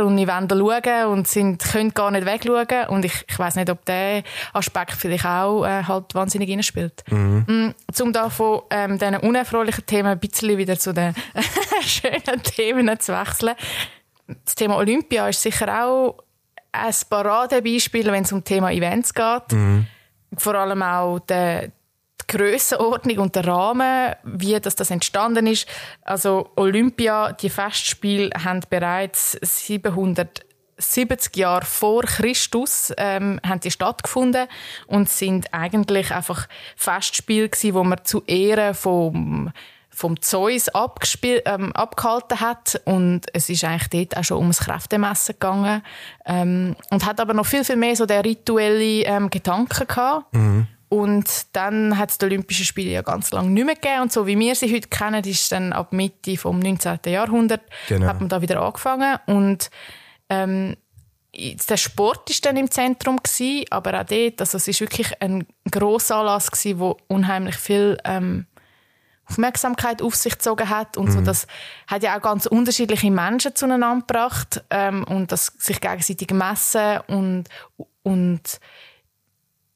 und 0.05 0.17
ich 0.17 0.27
wollen 0.27 0.47
da 0.47 0.55
schauen 0.55 1.05
und 1.11 1.27
sind, 1.27 1.63
können 1.63 1.93
gar 1.93 2.09
nicht 2.11 2.25
wegschauen. 2.25 2.87
Und 2.87 3.05
ich, 3.05 3.23
ich 3.27 3.37
weiß 3.37 3.55
nicht, 3.55 3.69
ob 3.69 3.85
der 3.85 4.23
Aspekt 4.53 4.93
vielleicht 4.93 5.25
auch 5.25 5.63
äh, 5.63 5.83
halt 5.83 6.15
wahnsinnig 6.15 6.49
reinspielt. 6.49 7.03
Mhm. 7.09 7.45
Um 7.47 8.09
mm, 8.09 8.13
da 8.13 8.29
von 8.29 8.61
ähm, 8.71 8.97
diesen 8.97 9.17
unerfreulichen 9.17 9.85
Themen 9.85 10.07
ein 10.07 10.19
bisschen 10.19 10.57
wieder 10.57 10.79
zu 10.79 10.93
den 10.93 11.13
schönen 11.81 12.41
Themen 12.43 12.99
zu 12.99 13.13
wechseln. 13.13 13.55
Das 14.45 14.55
Thema 14.55 14.77
Olympia 14.77 15.27
ist 15.29 15.41
sicher 15.41 15.83
auch 15.83 16.17
ein 16.71 16.93
Paradebeispiel, 17.09 18.05
wenn 18.11 18.23
es 18.23 18.31
um 18.31 18.39
das 18.39 18.45
Thema 18.45 18.71
Events 18.71 19.13
geht. 19.13 19.51
Mhm. 19.51 19.87
Vor 20.37 20.55
allem 20.55 20.81
auch 20.83 21.19
der, 21.19 21.71
Grössenordnung 22.29 23.17
und 23.17 23.35
der 23.35 23.45
Rahmen, 23.47 24.13
wie 24.23 24.57
das, 24.59 24.75
das 24.75 24.91
entstanden 24.91 25.47
ist. 25.47 25.67
Also 26.03 26.51
Olympia, 26.55 27.33
die 27.33 27.49
Festspiele 27.49 28.29
haben 28.43 28.61
bereits 28.69 29.31
770 29.41 31.35
Jahre 31.35 31.65
vor 31.65 32.03
Christus 32.03 32.93
ähm, 32.97 33.41
haben 33.45 33.59
die 33.59 33.71
stattgefunden 33.71 34.47
und 34.87 35.09
sind 35.09 35.53
eigentlich 35.53 36.13
einfach 36.13 36.47
Festspiele 36.75 37.49
gewesen, 37.49 37.73
wo 37.73 37.83
man 37.83 38.05
zu 38.05 38.23
Ehren 38.25 38.73
vom 38.75 39.51
vom 39.91 40.21
Zeus 40.21 40.67
ähm, 41.23 41.73
abgehalten 41.73 42.39
hat 42.39 42.79
und 42.85 43.21
es 43.33 43.49
ist 43.49 43.65
eigentlich 43.65 43.89
dort 43.89 44.17
auch 44.17 44.23
schon 44.23 44.37
ums 44.37 44.59
Kräftemessen 44.59 45.33
gegangen 45.33 45.81
ähm, 46.25 46.77
und 46.89 47.05
hat 47.05 47.19
aber 47.19 47.33
noch 47.33 47.45
viel 47.45 47.65
viel 47.65 47.75
mehr 47.75 47.97
so 47.97 48.05
der 48.05 48.23
rituelle 48.23 49.03
ähm, 49.03 49.29
Gedanken 49.29 49.87
gehabt. 49.87 50.33
Mhm. 50.33 50.67
Und 50.89 51.55
dann 51.55 51.97
hat 51.97 52.09
es 52.09 52.17
die 52.17 52.25
Olympischen 52.25 52.65
Spiele 52.65 52.89
ja 52.89 53.01
ganz 53.03 53.31
lange 53.31 53.49
nicht 53.49 53.65
mehr 53.65 53.75
gegeben. 53.75 54.01
Und 54.01 54.11
so 54.11 54.25
wie 54.25 54.37
wir 54.37 54.55
sie 54.55 54.73
heute 54.73 54.87
kennen, 54.89 55.23
ist 55.23 55.51
dann 55.51 55.71
ab 55.71 55.93
Mitte 55.93 56.35
vom 56.35 56.59
19. 56.59 56.99
Jahrhundert 57.05 57.61
genau. 57.87 58.07
hat 58.07 58.19
man 58.19 58.29
da 58.29 58.41
wieder 58.41 58.61
angefangen. 58.61 59.17
Und 59.27 59.69
ähm, 60.29 60.75
der 61.33 61.77
Sport 61.77 62.29
ist 62.29 62.45
dann 62.45 62.57
im 62.57 62.71
Zentrum 62.71 63.17
gewesen, 63.17 63.65
aber 63.69 64.01
auch 64.01 64.05
dort, 64.05 64.41
also 64.41 64.57
es 64.57 64.67
ist 64.67 64.81
wirklich 64.81 65.21
ein 65.21 65.45
grosser 65.69 66.17
Anlass 66.17 66.49
gewesen, 66.49 66.79
wo 66.79 66.97
unheimlich 67.07 67.55
viel 67.55 67.97
ähm, 68.03 68.47
Aufmerksamkeit 69.29 70.01
auf 70.01 70.15
sich 70.15 70.33
gezogen 70.33 70.69
hat 70.69 70.97
und 70.97 71.09
mhm. 71.09 71.11
so 71.11 71.21
das 71.21 71.45
hat 71.87 72.01
ja 72.01 72.17
auch 72.17 72.21
ganz 72.21 72.47
unterschiedliche 72.47 73.11
Menschen 73.11 73.55
zueinander 73.55 74.05
gebracht 74.07 74.63
ähm, 74.71 75.03
und 75.03 75.31
das 75.31 75.53
sich 75.59 75.79
gegenseitig 75.79 76.31
messen 76.31 76.99
und 77.07 77.43
und 78.01 78.59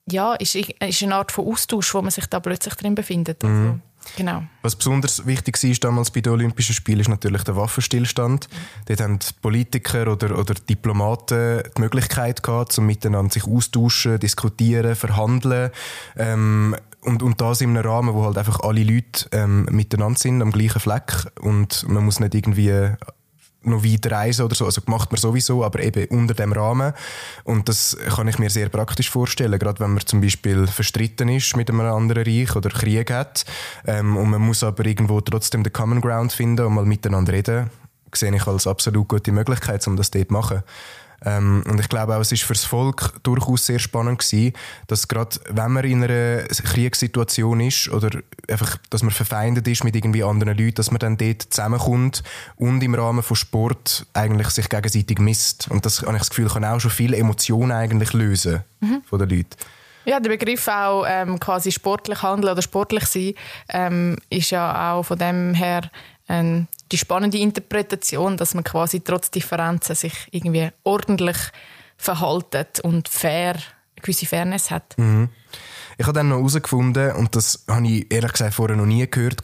ja 0.10 0.33
ist, 0.36 0.55
ist 0.55 1.03
eine 1.03 1.15
Art 1.15 1.31
von 1.31 1.48
Austausch, 1.48 1.93
wo 1.93 2.01
man 2.01 2.12
sich 2.12 2.25
da 2.27 2.39
plötzlich 2.39 2.75
drin 2.75 2.95
befindet. 2.95 3.43
Also, 3.43 3.55
mhm. 3.55 3.81
Genau. 4.17 4.43
Was 4.62 4.75
besonders 4.75 5.25
wichtig 5.25 5.62
war 5.63 5.75
damals 5.79 6.12
bei 6.12 6.22
den 6.22 6.33
Olympischen 6.33 6.75
Spielen, 6.75 7.00
ist 7.00 7.10
natürlich 7.10 7.43
der 7.43 7.55
Waffenstillstand. 7.55 8.50
Mhm. 8.50 8.55
Dort 8.86 9.01
haben 9.01 9.19
Politiker 9.41 10.12
oder, 10.12 10.38
oder 10.38 10.53
Diplomaten 10.55 11.63
die 11.77 11.81
Möglichkeit 11.81 12.43
gehabt, 12.43 12.77
um 12.77 12.86
miteinander 12.86 13.31
sich 13.31 13.45
austauschen, 13.45 14.19
diskutieren, 14.19 14.95
verhandeln. 14.95 15.72
Ähm, 16.17 16.75
und, 17.01 17.22
und 17.22 17.41
das 17.41 17.62
in 17.62 17.77
einem 17.77 17.89
Rahmen, 17.89 18.13
wo 18.13 18.24
halt 18.25 18.38
einfach 18.38 18.62
alle 18.62 18.83
Leute 18.83 19.27
ähm, 19.31 19.65
miteinander 19.72 20.19
sind, 20.19 20.41
am 20.41 20.51
gleichen 20.51 20.79
Fleck. 20.79 21.27
Und 21.41 21.88
man 21.88 22.05
muss 22.05 22.19
nicht 22.19 22.36
irgendwie 22.36 22.91
noch 23.65 23.84
weit 23.84 24.12
reisen 24.12 24.46
oder 24.46 24.55
so. 24.55 24.65
Also 24.65 24.82
macht 24.86 25.12
man 25.12 25.20
sowieso, 25.20 25.63
aber 25.63 25.82
eben 25.82 26.05
unter 26.08 26.34
dem 26.34 26.53
Rahmen. 26.53 26.93
Und 27.43 27.70
das 27.70 27.98
kann 28.15 28.27
ich 28.27 28.39
mir 28.39 28.50
sehr 28.50 28.70
praktisch 28.70 29.10
vorstellen, 29.10 29.58
gerade 29.60 29.79
wenn 29.79 29.93
man 29.93 30.05
zum 30.05 30.22
Beispiel 30.22 30.67
verstritten 30.67 31.29
ist 31.29 31.55
mit 31.55 31.70
einem 31.70 31.82
anderen 31.82 32.24
Reich 32.24 32.55
oder 32.55 32.70
Krieg 32.70 33.12
hat 33.12 33.46
ähm, 33.86 34.17
und 34.17 34.29
man 34.29 34.41
muss 34.41 34.63
aber 34.63 34.86
irgendwo 34.86 35.22
trotzdem 35.22 35.63
den 35.63 35.74
Common 35.74 36.01
Ground 36.01 36.34
finden 36.34 36.65
und 36.65 36.75
mal 36.75 36.86
miteinander 36.86 37.34
reden, 37.34 37.70
sehe 38.13 38.36
ich 38.36 38.48
als 38.48 38.67
absolut 38.67 39.08
gute 39.08 39.32
Möglichkeit, 39.32 39.86
um 39.88 39.98
das 39.98 40.12
dort 40.12 40.27
zu 40.27 40.34
machen. 40.34 40.63
Ähm, 41.25 41.63
und 41.68 41.80
ich 41.80 41.89
glaube 41.89 42.15
auch, 42.15 42.20
es 42.20 42.32
ist 42.32 42.44
für 42.44 42.53
das 42.53 42.65
Volk 42.65 43.13
durchaus 43.24 43.65
sehr 43.65 43.80
spannend 43.80 44.20
gewesen, 44.20 44.53
dass 44.88 45.08
gerade 45.08 45.38
wenn 45.50 45.72
man 45.72 45.86
in 45.86 46.03
einer 46.03 46.44
Kriegssituation 46.44 47.60
ist 47.62 47.89
oder 47.89 48.10
einfach, 48.50 48.77
dass 48.89 49.03
man 49.03 49.12
verfeindet 49.12 49.68
ist 49.68 49.84
mit 49.84 49.96
irgendwie 49.96 50.24
anderen 50.24 50.58
Leuten, 50.58 50.75
dass 50.75 50.92
man 50.92 51.00
dann 51.00 51.18
dort 51.18 51.42
zusammenkommt 51.44 52.24
und 52.56 52.84
im 52.84 52.96
Rahmen 52.96 53.24
von 53.24 53.36
Sport 53.36 54.06
eigentlich 54.13 54.50
sich 54.50 54.70
gegenseitig 54.70 55.20
misst. 55.20 55.70
Und 55.70 55.86
das 55.86 56.01
habe 56.01 56.13
ich 56.13 56.20
das 56.20 56.30
Gefühl, 56.30 56.50
kann 56.50 56.65
auch 56.65 56.80
schon 56.80 56.92
viele 56.92 57.18
Emotionen 57.18 57.72
eigentlich 57.72 58.13
lösen 58.13 58.63
mhm. 58.82 59.01
von 59.06 59.20
den 59.20 59.30
Leuten. 59.30 59.56
Ja, 60.06 60.20
der 60.20 60.30
Begriff 60.30 60.68
auch 60.68 61.06
ähm, 61.08 61.39
quasi 61.39 61.72
sportlich 61.72 62.22
handeln 62.22 62.51
oder 62.51 62.62
sportlich 62.62 63.06
sein 63.06 63.34
ähm, 63.70 64.18
ist 64.30 64.51
ja 64.51 64.92
auch 64.92 65.03
von 65.03 65.18
dem 65.18 65.53
her 65.53 65.89
ähm, 66.27 66.68
die 66.92 66.98
spannende 66.98 67.38
Interpretation, 67.38 68.38
dass 68.38 68.54
man 68.54 68.63
quasi 68.63 69.02
trotz 69.02 69.32
Differenzen 69.32 69.96
sich 69.96 70.13
irgendwie 70.32 70.70
ordentlich 70.84 71.38
verhaltet 71.98 72.80
und 72.82 73.08
fair, 73.08 73.56
eine 73.56 74.02
gewisse 74.02 74.25
Fairness 74.25 74.72
hat. 74.72 74.98
Mhm. 74.98 75.30
Ich 75.98 76.06
habe 76.06 76.18
dann 76.18 76.30
noch 76.30 76.38
herausgefunden, 76.38 77.12
und 77.13 77.36
das 77.36 77.66
habe 77.68 77.88
ich 77.88 78.12
ehrlich 78.12 78.34
gesagt 78.34 78.56
vorher 78.56 78.75
noch 78.75 78.86
nie 78.86 79.08
gehört, 79.10 79.42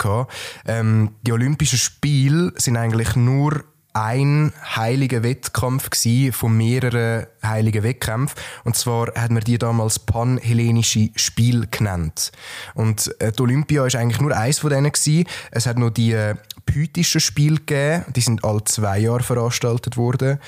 ähm, 0.65 1.15
die 1.22 1.31
Olympischen 1.31 1.77
Spiele 1.77 2.53
sind 2.55 2.75
eigentlich 2.75 3.15
nur 3.15 3.63
ein 4.01 4.53
heiliger 4.63 5.23
Wettkampf 5.23 5.89
von 6.31 6.57
mehreren 6.57 7.25
heiligen 7.43 7.83
Wettkämpfen. 7.83 8.39
Und 8.63 8.77
zwar 8.77 9.07
hat 9.13 9.29
man 9.29 9.43
die 9.43 9.57
damals 9.57 9.99
panhellenische 9.99 11.09
Spiel 11.17 11.67
genannt. 11.69 12.31
Und 12.75 13.13
äh, 13.19 13.33
die 13.33 13.41
Olympia 13.41 13.85
ist 13.85 13.97
eigentlich 13.97 14.21
nur 14.21 14.35
eins 14.35 14.59
von 14.59 14.69
denen 14.69 14.91
gewesen. 14.91 15.27
Es 15.51 15.65
hat 15.65 15.77
noch 15.77 15.89
die 15.89 16.13
äh, 16.13 16.35
pythischen 16.65 17.19
Spiele 17.19 17.57
gegeben. 17.57 18.05
Die 18.15 18.21
sind 18.21 18.45
alle 18.45 18.63
zwei 18.63 18.99
Jahre 18.99 19.23
veranstaltet 19.23 19.97
worden. 19.97 20.39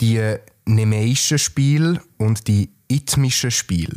Die 0.00 0.16
äh, 0.16 0.38
nemeischen 0.64 1.38
Spiele 1.38 2.00
und 2.16 2.46
die 2.46 2.70
ithmischen 2.86 3.50
Spiele. 3.50 3.96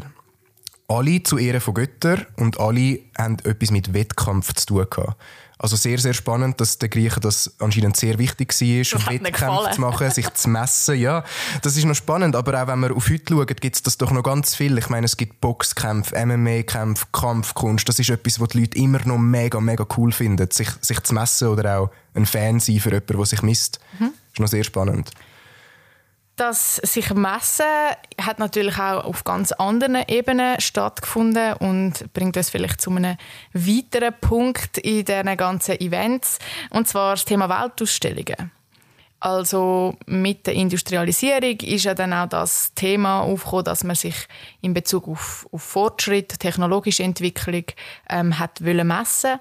Alle 0.88 1.22
zu 1.22 1.38
Ehren 1.38 1.62
von 1.62 1.75
Göttern 1.75 2.25
und 2.38 2.60
alle 2.60 3.00
haben 3.17 3.38
etwas 3.43 3.70
mit 3.70 3.93
Wettkampf 3.93 4.53
zu 4.53 4.65
tun 4.65 4.88
gehabt. 4.89 5.17
Also 5.63 5.77
sehr, 5.77 5.98
sehr 5.98 6.13
spannend, 6.13 6.60
dass 6.60 6.77
den 6.77 6.89
Griechen 6.89 7.22
das 7.22 7.50
anscheinend 7.60 7.96
sehr 7.96 8.20
wichtig 8.20 8.50
war, 8.50 8.98
auf 9.00 9.10
Wettkämpfe 9.10 9.72
zu 9.72 9.79
machen, 9.79 10.12
sich 10.12 10.29
zu 10.34 10.50
messen. 10.50 11.00
Ja, 11.00 11.24
das 11.62 11.77
ist 11.77 11.86
noch 11.86 11.96
spannend, 11.96 12.36
aber 12.36 12.62
auch 12.62 12.67
wenn 12.67 12.79
man 12.79 12.91
auf 12.91 13.10
heute 13.10 13.34
schaut, 13.34 13.62
gibt 13.62 13.77
es 13.77 13.82
das 13.82 13.98
doch 13.98 14.12
noch 14.12 14.24
ganz 14.24 14.55
viel. 14.55 14.77
Ich 14.77 14.89
meine, 14.89 15.05
es 15.05 15.15
gibt 15.15 15.39
Boxkämpfe, 15.39 16.17
MMA-Kämpfe, 16.25 17.05
Kampfkunst. 17.13 17.88
Das 17.88 17.98
ist 17.98 18.10
etwas, 18.10 18.41
was 18.41 18.50
die 18.50 18.60
Leute 18.60 18.77
immer 18.77 19.00
noch 19.05 19.17
mega, 19.17 19.62
mega 19.62 19.88
cool 19.96 20.12
finden, 20.12 20.51
sich, 20.51 20.67
sich 20.82 21.00
zu 21.00 21.13
messen 21.13 21.48
oder 21.48 21.79
auch 21.79 21.91
ein 22.13 22.25
Fan 22.25 22.60
sein 22.60 22.82
für 22.82 22.89
jemanden, 22.89 23.15
der 23.15 23.25
sich 23.25 23.41
misst. 23.41 23.79
Mhm. 24.00 24.08
Das 24.08 24.34
ist 24.34 24.39
noch 24.41 24.48
sehr 24.50 24.65
spannend. 24.65 25.12
Das 26.36 26.78
sich 26.78 27.13
messen 27.13 27.66
hat 28.20 28.40
natürlich 28.40 28.80
auch 28.80 29.06
auf 29.06 29.24
ganz 29.24 29.52
anderen 29.52 30.04
Ebenen 30.08 30.60
stattgefunden 30.60 31.54
und 31.54 32.12
bringt 32.13 32.36
uns 32.38 32.50
vielleicht 32.50 32.82
zu 32.82 32.90
einem 32.90 33.18
weiteren 33.54 34.16
Punkt 34.20 34.80
in 34.80 35.06
diesen 35.06 35.38
ganzen 35.38 35.80
Events, 35.80 36.40
und 36.72 36.88
zwar 36.88 37.12
das 37.13 37.25
Thema 37.25 37.50
Weltausstellungen. 37.50 38.52
Also 39.20 39.96
mit 40.06 40.48
der 40.48 40.56
Industrialisierung 40.56 41.60
ist 41.62 41.86
ja 41.86 41.94
dann 41.94 42.12
auch 42.12 42.28
das 42.28 42.74
Thema 42.74 43.22
aufgekommen, 43.22 43.66
dass 43.66 43.84
man 43.84 43.96
sich 43.96 44.16
in 44.62 44.74
Bezug 44.74 45.08
auf, 45.08 45.48
auf 45.52 45.62
Fortschritt, 45.62 46.40
technologische 46.40 47.04
Entwicklung 47.04 47.63
ähm, 48.10 48.38
hat 48.38 48.60
messen 48.60 49.40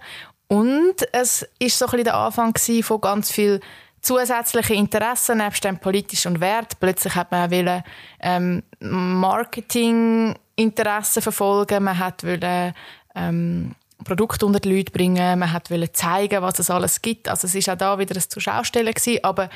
und 0.52 0.96
es 1.12 1.48
ist 1.58 1.78
so 1.78 1.86
ein 1.86 1.92
bisschen 1.92 2.04
der 2.04 2.14
Anfang 2.14 2.54
von 2.82 3.00
ganz 3.00 3.30
viel 3.30 3.60
zusätzliche 4.02 4.74
Interessen 4.74 5.38
nebst 5.38 5.64
dem 5.64 5.78
politischen 5.78 6.40
Wert. 6.40 6.78
Plötzlich 6.80 7.14
hat 7.14 7.30
man 7.30 7.50
wollen, 7.50 7.82
ähm, 8.20 8.62
Marketinginteressen 8.80 11.22
verfolgen, 11.22 11.84
man 11.84 11.98
hat 11.98 12.22
wollen, 12.24 12.74
ähm, 13.14 13.74
Produkte 14.04 14.44
unter 14.46 14.58
die 14.58 14.76
Leute 14.76 14.92
bringen, 14.92 15.38
man 15.38 15.52
hat 15.52 15.70
wollen 15.70 15.88
zeigen, 15.92 16.42
was 16.42 16.58
es 16.58 16.70
alles 16.70 17.02
gibt. 17.02 17.28
Also 17.28 17.46
es 17.46 17.54
ist 17.54 17.70
auch 17.70 17.76
da 17.76 18.00
wieder 18.00 18.16
ein 18.16 18.28
Zuschaustellen 18.28 18.92
gewesen, 18.92 19.22
aber 19.22 19.48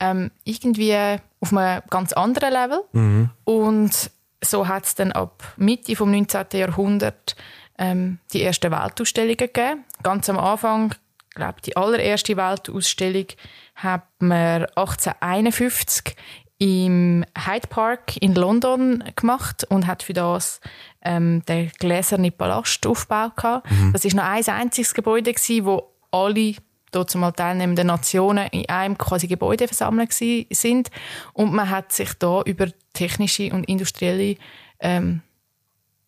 ähm, 0.00 0.30
irgendwie 0.44 0.96
auf 1.40 1.52
einem 1.52 1.82
ganz 1.90 2.14
anderen 2.14 2.52
Level. 2.52 2.80
Mhm. 2.92 3.28
Und 3.44 4.10
so 4.42 4.66
hat 4.66 4.86
es 4.86 4.94
dann 4.94 5.12
ab 5.12 5.42
Mitte 5.56 5.94
vom 5.94 6.10
19. 6.10 6.46
Jahrhundert 6.54 7.36
ähm, 7.78 8.18
die 8.32 8.42
ersten 8.42 8.72
Weltausstellungen 8.72 9.36
gegeben. 9.36 9.84
Ganz 10.02 10.30
am 10.30 10.38
Anfang, 10.38 10.94
glaube 11.40 11.60
die 11.62 11.76
allererste 11.76 12.36
Weltausstellung 12.36 13.26
hat 13.74 14.04
man 14.18 14.66
1851 14.76 16.14
im 16.58 17.24
Hyde 17.36 17.68
Park 17.68 18.18
in 18.18 18.34
London 18.34 19.02
gemacht 19.16 19.64
und 19.70 19.86
hat 19.86 20.02
für 20.02 20.12
das 20.12 20.60
ähm, 21.02 21.42
den 21.46 21.70
gläsernen 21.78 22.32
Palastaufbau 22.32 23.30
gehabt. 23.30 23.70
Mhm. 23.70 23.92
Das 23.94 24.04
ist 24.04 24.14
noch 24.14 24.24
ein 24.24 24.46
einziges 24.46 24.92
Gebäude 24.92 25.32
gewesen, 25.32 25.64
wo 25.64 25.94
alle 26.10 26.56
dort 26.92 27.10
zumal 27.10 27.32
teilnehmenden 27.32 27.86
Nationen 27.86 28.48
in 28.48 28.68
einem 28.68 28.98
quasi 28.98 29.26
Gebäude 29.26 29.68
versammelt 29.68 30.12
sind 30.12 30.90
und 31.32 31.54
man 31.54 31.70
hat 31.70 31.92
sich 31.92 32.12
da 32.14 32.42
über 32.42 32.66
technische 32.92 33.52
und 33.52 33.64
industrielle 33.64 34.36
ähm, 34.80 35.22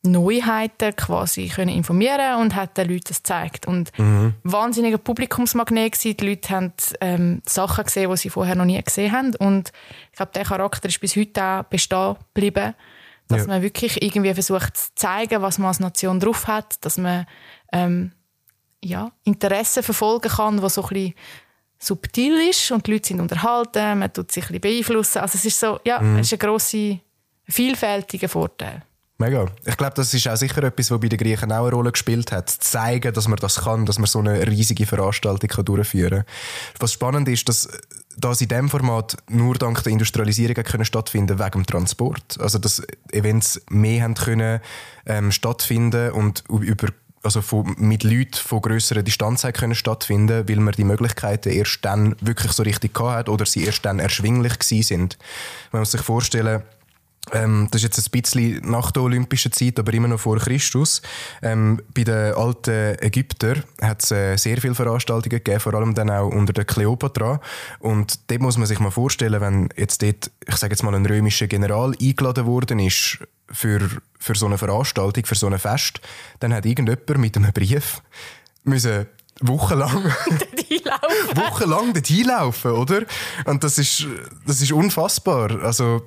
Neuheiten 0.03 0.97
quasi 0.97 1.49
können 1.49 1.71
informieren 1.71 2.41
und 2.41 2.57
hat 2.57 2.77
den 2.77 2.89
Leuten 2.89 3.05
das 3.09 3.19
gezeigt. 3.19 3.67
Und 3.67 3.97
mhm. 3.99 4.35
wahnsinniger 4.43 4.99
Publikumsmagnet 4.99 5.93
gewesen. 5.93 6.17
Die 6.17 6.27
Leute 6.27 6.49
haben 6.51 6.73
ähm, 7.01 7.43
Sachen 7.47 7.85
gesehen, 7.85 8.11
die 8.11 8.17
sie 8.17 8.31
vorher 8.31 8.57
noch 8.57 8.65
nie 8.65 8.83
gesehen 8.83 9.13
haben. 9.13 9.35
Und 9.37 9.73
ich 10.11 10.17
glaube, 10.17 10.33
der 10.35 10.45
Charakter 10.45 10.89
ist 10.89 11.01
bis 11.01 11.15
heute 11.15 11.43
auch 11.43 11.63
bestehen 11.65 12.17
geblieben. 12.35 12.75
Dass 13.29 13.43
ja. 13.43 13.47
man 13.47 13.63
wirklich 13.63 14.03
irgendwie 14.03 14.35
versucht 14.35 14.77
zu 14.77 14.95
zeigen, 14.97 15.41
was 15.41 15.59
man 15.59 15.69
als 15.69 15.81
Nation 15.81 16.19
drauf 16.19 16.49
hat, 16.49 16.85
dass 16.85 16.99
man 16.99 17.25
ähm, 17.73 18.11
ja, 18.85 19.13
Interessen 19.23 19.85
verfolgen 19.85 20.29
kann, 20.29 20.61
die 20.61 20.69
so 20.69 20.83
ein 20.83 20.89
bisschen 20.89 21.15
subtil 21.79 22.49
ist 22.49 22.71
und 22.73 22.87
die 22.87 22.93
Leute 22.93 23.09
sind 23.09 23.21
unterhalten, 23.21 23.99
man 23.99 24.13
tut 24.13 24.31
sich 24.31 24.45
ein 24.45 24.61
bisschen 24.61 24.61
beeinflussen. 24.61 25.19
Also 25.19 25.37
es 25.37 25.45
ist 25.45 25.59
so, 25.59 25.79
ja, 25.85 26.01
mhm. 26.01 26.19
es 26.19 26.27
ist 26.27 26.33
ein 26.33 26.39
grosser, 26.39 26.99
vielfältiger 27.45 28.29
Vorteil. 28.29 28.83
Mega. 29.23 29.47
Ich 29.65 29.77
glaube, 29.77 29.95
das 29.95 30.13
ist 30.13 30.27
auch 30.27 30.37
sicher 30.37 30.65
etwas, 30.65 30.91
was 30.91 30.99
bei 30.99 31.09
den 31.09 31.17
Griechen 31.17 31.53
auch 31.53 31.67
eine 31.67 31.71
Rolle 31.71 31.93
gespielt 31.93 32.33
hat. 32.33 32.51
Zu 32.51 32.59
zeigen, 32.59 33.15
dass 33.15 33.29
man 33.29 33.37
das 33.37 33.61
kann, 33.63 33.87
dass 33.87 34.01
man 34.01 34.07
so 34.07 34.19
eine 34.19 34.45
riesige 34.49 34.85
Veranstaltung 34.85 35.49
kann 35.49 35.65
durchführen 35.65 36.25
kann. 36.25 36.81
Was 36.81 36.93
spannend 36.93 37.29
ist, 37.29 37.49
dass 37.49 37.69
das 38.17 38.41
in 38.41 38.49
diesem 38.49 38.69
Format 38.69 39.17
nur 39.31 39.55
dank 39.55 39.81
der 39.85 39.93
Industrialisierung 39.93 40.57
können 40.65 40.85
stattfinden 40.85 41.39
wegen 41.39 41.51
dem 41.51 41.67
Transport. 41.67 42.37
Also, 42.41 42.59
dass 42.59 42.83
Events 43.13 43.63
mehr 43.71 44.03
haben 44.03 44.15
können, 44.15 44.61
ähm, 45.07 45.31
stattfinden 45.31 46.11
und 46.11 46.43
über 46.49 46.89
also 47.23 47.41
von, 47.43 47.77
mit 47.79 48.03
Leuten 48.03 48.35
von 48.35 48.61
grösseren 48.61 49.05
Distanz 49.05 49.47
können 49.55 49.77
stattfinden, 49.77 50.49
weil 50.49 50.57
man 50.57 50.75
die 50.75 50.83
Möglichkeiten 50.83 51.51
erst 51.51 51.85
dann 51.85 52.17
wirklich 52.21 52.51
so 52.51 52.65
richtig 52.65 52.99
hat 52.99 53.29
oder 53.29 53.47
sie 53.47 53.65
erst 53.65 53.85
dann 53.85 54.01
erschwinglich 54.01 54.59
gewesen 54.59 54.83
sind. 54.83 55.19
Man 55.71 55.83
muss 55.83 55.93
sich 55.93 56.01
vorstellen, 56.01 56.65
ähm, 57.31 57.69
das 57.71 57.83
ist 57.83 57.97
jetzt 57.97 58.09
ein 58.09 58.21
bisschen 58.21 58.69
nach 58.69 58.91
der 58.91 59.03
olympischen 59.03 59.53
Zeit, 59.53 59.79
aber 59.79 59.95
immer 59.95 60.09
noch 60.09 60.19
vor 60.19 60.39
Christus. 60.39 61.03
Ähm, 61.41 61.81
bei 61.95 62.03
den 62.03 62.35
alten 62.35 62.97
Ägyptern 63.01 63.63
hat 63.81 64.03
es 64.03 64.11
äh, 64.11 64.37
sehr 64.37 64.61
viele 64.61 64.75
Veranstaltungen 64.75 65.31
gegeben, 65.31 65.61
vor 65.61 65.75
allem 65.75 65.95
dann 65.95 66.11
auch 66.11 66.29
unter 66.29 66.53
der 66.53 66.65
Kleopatra. 66.65 67.41
Und 67.79 68.19
dort 68.29 68.41
muss 68.41 68.59
man 68.59 68.67
sich 68.67 68.81
mal 68.81 68.91
vorstellen, 68.91 69.41
wenn 69.41 69.69
jetzt 69.77 70.03
dort, 70.03 70.31
ich 70.47 70.57
sage 70.57 70.73
jetzt 70.73 70.83
mal, 70.83 70.95
ein 70.95 71.07
römischer 71.07 71.47
General 71.47 71.95
eingeladen 72.01 72.45
worden 72.45 72.81
ist 72.81 73.19
für, 73.51 73.89
für 74.19 74.35
so 74.35 74.47
eine 74.47 74.59
Veranstaltung, 74.59 75.25
für 75.25 75.37
so 75.37 75.47
ein 75.47 75.59
Fest, 75.59 76.01
dann 76.41 76.53
hat 76.53 76.67
irgendjemand 76.67 77.19
mit 77.19 77.37
einem 77.37 77.53
Brief 77.53 78.03
müssen 78.65 79.07
wochenlang, 79.41 80.05
wochenlang 81.35 81.93
dort 81.95 82.07
hinlaufen, 82.07 82.73
oder? 82.73 83.03
Und 83.45 83.63
das 83.65 83.79
ist, 83.79 84.07
das 84.47 84.61
ist 84.61 84.73
unfassbar. 84.73 85.63
Also, 85.63 86.03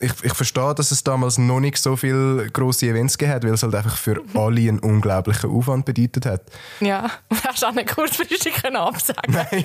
ich, 0.00 0.12
ich 0.22 0.34
verstehe, 0.34 0.74
dass 0.74 0.90
es 0.90 1.02
damals 1.02 1.38
noch 1.38 1.60
nicht 1.60 1.76
so 1.78 1.96
viele 1.96 2.48
grosse 2.50 2.86
Events 2.86 3.18
gegeben 3.18 3.34
hat, 3.34 3.44
weil 3.44 3.54
es 3.54 3.62
halt 3.62 3.74
einfach 3.74 3.96
für 3.96 4.22
alle 4.34 4.60
einen 4.60 4.78
unglaublichen 4.78 5.50
Aufwand 5.50 5.84
bedeutet 5.86 6.24
hat. 6.26 6.42
Ja, 6.80 7.10
hast 7.44 7.62
du 7.62 7.66
auch 7.66 7.72
nicht 7.74 7.94
kurzfristig 7.94 8.64
absagen 8.64 9.32
Nein. 9.32 9.64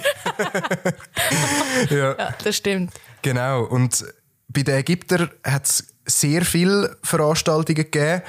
ja, 1.89 2.15
Ja, 2.17 2.33
das 2.43 2.57
stimmt. 2.57 2.93
genau. 3.21 3.63
Und 3.63 4.05
bei 4.47 4.63
den 4.63 4.75
Ägyptern 4.75 5.29
hat 5.43 5.65
es 5.65 5.87
sehr 6.05 6.43
viele 6.43 6.97
Veranstaltungen 7.03 7.75
gegeben. 7.75 8.21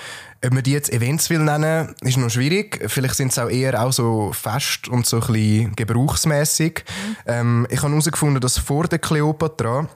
Ob 0.44 0.52
man 0.52 0.62
die 0.62 0.72
jetzt 0.72 0.92
Events 0.92 1.30
will 1.30 1.38
nennen, 1.40 1.94
ist 2.02 2.18
noch 2.18 2.28
schwierig. 2.28 2.78
Vielleicht 2.88 3.14
sind 3.14 3.32
es 3.32 3.38
auch 3.38 3.48
eher 3.48 3.82
auch 3.82 3.92
so 3.92 4.30
fest 4.32 4.88
und 4.88 5.06
so 5.06 5.20
ein 5.20 5.32
bisschen 5.32 5.76
gebrauchsmässig. 5.76 6.84
Ähm, 7.26 7.66
ich 7.70 7.78
habe 7.82 7.90
herausgefunden, 7.92 8.40
dass 8.40 8.58
vor 8.58 8.84
der 8.86 8.98
Kleopatra 8.98 9.88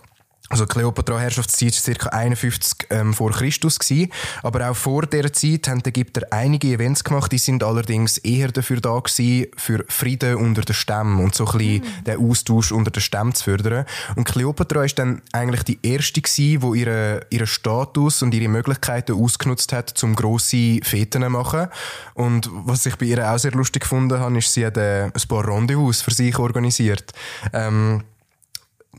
also 0.48 0.66
Kleopatra 0.66 1.18
Herrschaftszeit 1.18 1.86
war 1.86 1.94
ca. 1.94 2.16
51 2.16 2.86
ähm, 2.90 3.14
vor 3.14 3.32
Christus 3.32 3.78
gewesen. 3.78 4.10
aber 4.42 4.70
auch 4.70 4.76
vor 4.76 5.06
dieser 5.06 5.32
Zeit 5.32 5.68
haben 5.68 5.82
die 5.82 5.90
Ägypter 5.90 6.22
einige 6.30 6.68
Events 6.68 7.04
gemacht, 7.04 7.32
die 7.32 7.38
sind 7.38 7.62
allerdings 7.62 8.18
eher 8.18 8.48
dafür 8.48 8.80
da 8.80 8.98
gewesen, 8.98 9.46
für 9.56 9.84
Frieden 9.88 10.36
unter 10.36 10.62
den 10.62 10.74
Stämmen 10.74 11.22
und 11.22 11.34
so 11.34 11.46
ein 11.46 11.58
bisschen 11.58 12.04
den 12.06 12.30
Austausch 12.30 12.72
unter 12.72 12.90
den 12.90 13.00
Stämmen 13.00 13.34
zu 13.34 13.44
fördern. 13.44 13.84
Und 14.16 14.24
Kleopatra 14.24 14.84
ist 14.84 14.98
dann 14.98 15.22
eigentlich 15.32 15.62
die 15.62 15.78
erste 15.82 16.20
gewesen, 16.20 16.62
wo 16.62 16.74
ihre 16.74 17.26
ihren 17.30 17.46
Status 17.46 18.22
und 18.22 18.34
ihre 18.34 18.48
Möglichkeiten 18.48 19.12
ausgenutzt 19.12 19.72
hat, 19.72 19.90
zum 19.90 20.14
grosse 20.14 20.80
Feten 20.82 21.22
zu 21.22 21.30
machen. 21.30 21.68
Und 22.14 22.50
was 22.52 22.86
ich 22.86 22.96
bei 22.96 23.06
ihr 23.06 23.30
auch 23.30 23.38
sehr 23.38 23.52
lustig 23.52 23.82
gefunden 23.82 24.18
habe, 24.18 24.38
ist, 24.38 24.52
sie 24.52 24.66
hat 24.66 24.76
äh, 24.76 25.04
ein 25.04 25.28
paar 25.28 25.46
Rendezvous 25.46 26.00
für 26.00 26.12
sich 26.12 26.38
organisiert. 26.38 27.12
Ähm, 27.52 28.02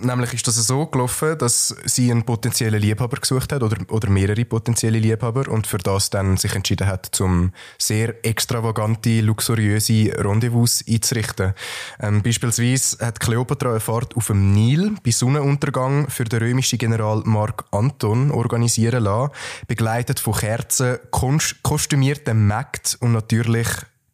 Nämlich 0.02 0.34
ist 0.34 0.48
das 0.48 0.56
so 0.56 0.86
gelaufen, 0.86 1.38
dass 1.38 1.76
sie 1.86 2.12
einen 2.12 2.24
potenziellen 2.24 2.82
Liebhaber 2.82 3.18
gesucht 3.18 3.52
hat 3.52 3.64
oder, 3.64 3.78
oder 3.90 4.10
mehrere 4.10 4.46
potenzielle 4.46 5.00
Liebhaber 5.00 5.50
und 5.50 5.68
für 5.68 5.78
das 5.78 6.10
dann 6.10 6.38
sich 6.38 6.56
entschieden 6.56 6.88
hat, 6.88 7.08
zum 7.12 7.52
sehr 7.78 8.26
extravagante, 8.26 9.22
luxuriöse 9.22 10.14
Rendezvous 10.18 10.84
einzurichten. 10.88 11.54
Ähm, 12.00 12.22
beispielsweise 12.22 13.06
hat 13.06 13.20
Kleopatra 13.20 13.72
eine 13.72 13.80
Fahrt 13.80 14.16
auf 14.16 14.28
dem 14.28 14.54
Nil 14.54 14.96
bei 15.04 15.12
Sonnenuntergang 15.12 16.10
für 16.10 16.24
den 16.24 16.40
römischen 16.40 16.80
General 16.80 17.22
Mark 17.26 17.66
Anton 17.72 18.32
organisieren 18.32 19.04
lassen, 19.04 19.34
begleitet 19.68 20.20
von 20.20 20.34
Kerzen, 20.34 21.00
kostümierten 21.64 22.48
Mägd 22.48 22.98
und 23.02 23.12
natürlich 23.12 23.68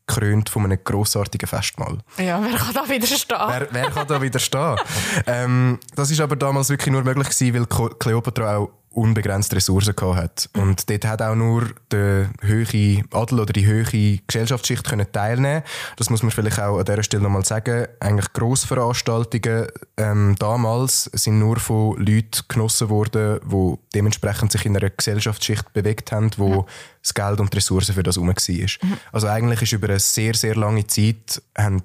gekrönt 0.07 0.49
von 0.49 0.65
einem 0.65 0.79
grossartigen 0.83 1.47
Festmahl. 1.47 1.99
Ja, 2.17 2.41
wer 2.41 2.57
kann 2.57 2.73
da 2.73 2.87
widerstehen? 2.87 3.39
Wer, 3.47 3.67
wer 3.71 3.89
kann 3.89 4.07
da 4.07 4.21
widerstehen? 4.21 4.77
ähm, 5.27 5.79
das 5.95 6.11
ist 6.11 6.19
aber 6.19 6.35
damals 6.35 6.69
wirklich 6.69 6.91
nur 6.91 7.03
möglich 7.03 7.29
gewesen, 7.29 7.67
weil 7.69 7.89
Kleopatra 7.97 8.57
auch 8.57 8.69
unbegrenzte 8.95 9.57
Ressourcen 9.57 9.95
gehabt 9.95 10.17
hat. 10.17 10.49
Und 10.57 10.89
dort 10.89 11.05
hat 11.05 11.21
auch 11.21 11.35
nur 11.35 11.69
der 11.91 12.29
höhere 12.41 13.03
Adel 13.11 13.39
oder 13.39 13.53
die 13.53 13.65
höhere 13.65 14.19
Gesellschaftsschicht 14.25 14.87
können 14.87 15.11
teilnehmen. 15.11 15.63
Das 15.97 16.09
muss 16.09 16.23
man 16.23 16.31
vielleicht 16.31 16.59
auch 16.59 16.79
an 16.79 16.85
dieser 16.85 17.03
Stelle 17.03 17.23
nochmal 17.23 17.45
sagen. 17.45 17.87
Eigentlich 17.99 18.31
Grossveranstaltungen 18.33 19.67
ähm, 19.97 20.35
damals 20.39 21.03
sind 21.13 21.39
nur 21.39 21.57
von 21.57 21.97
Leuten 21.97 22.41
genossen 22.47 22.89
worden, 22.89 23.39
die 23.43 23.77
dementsprechend 23.93 24.51
sich 24.51 24.65
in 24.65 24.77
einer 24.77 24.89
Gesellschaftsschicht 24.89 25.73
bewegt 25.73 26.11
haben, 26.11 26.31
wo 26.37 26.49
ja. 26.49 26.65
das 27.01 27.13
Geld 27.13 27.39
und 27.39 27.51
die 27.51 27.57
Ressourcen 27.57 27.93
für 27.93 28.03
das 28.03 28.15
herum 28.15 28.29
war. 28.29 28.35
Mhm. 28.35 28.97
Also 29.11 29.27
eigentlich 29.27 29.61
ist 29.61 29.73
über 29.73 29.89
eine 29.89 29.99
sehr, 29.99 30.35
sehr 30.35 30.55
lange 30.55 30.87
Zeit 30.87 31.41
haben, 31.57 31.83